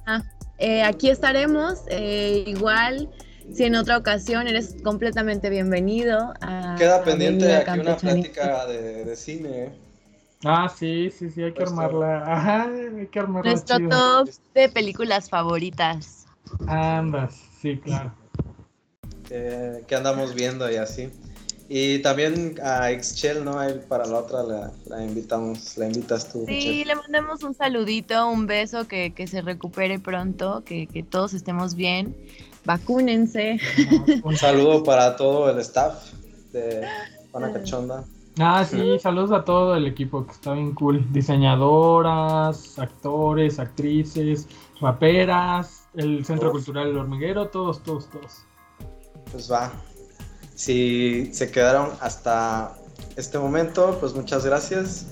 [0.58, 1.82] eh, aquí estaremos.
[1.88, 3.10] Eh, igual,
[3.52, 6.34] si en otra ocasión eres completamente bienvenido.
[6.40, 9.87] A, Queda pendiente aquí una plática de, de cine.
[10.42, 10.46] ¿Eh?
[10.46, 12.22] Ah, sí, sí, sí, hay que armarla.
[12.26, 13.50] Ajá, hay que armarla.
[13.50, 16.26] Nuestro top de películas favoritas.
[16.66, 18.12] Andas, sí, claro.
[19.28, 21.10] que andamos viendo y así.
[21.70, 23.58] Y también a Excel, ¿no?
[23.88, 26.46] para la otra la, invitamos, la invitas tú.
[26.48, 31.74] Sí, le mandamos un saludito, un beso, que, se recupere pronto, que, que, todos estemos
[31.74, 32.16] bien.
[32.64, 33.60] Vacúnense.
[34.22, 36.10] Un saludo para todo el staff
[36.52, 36.86] de
[37.30, 38.04] Juana Cachonda.
[38.40, 41.04] Ah, sí, saludos a todo el equipo que está bien cool.
[41.12, 44.46] Diseñadoras, actores, actrices,
[44.80, 48.44] raperas, el Centro Cultural El Hormiguero, todos, todos, todos.
[49.32, 49.72] Pues va.
[50.54, 52.76] Si se quedaron hasta
[53.16, 55.06] este momento, pues muchas gracias.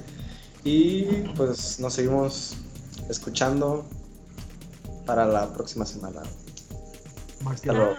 [0.65, 1.05] Y
[1.37, 2.57] pues nos seguimos
[3.09, 3.85] escuchando
[5.05, 6.23] para la próxima semana.
[7.45, 7.95] Hasta luego.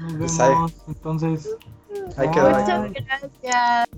[0.00, 1.56] Nos vemos, entonces.
[2.16, 3.88] Hay que Muchas gracias.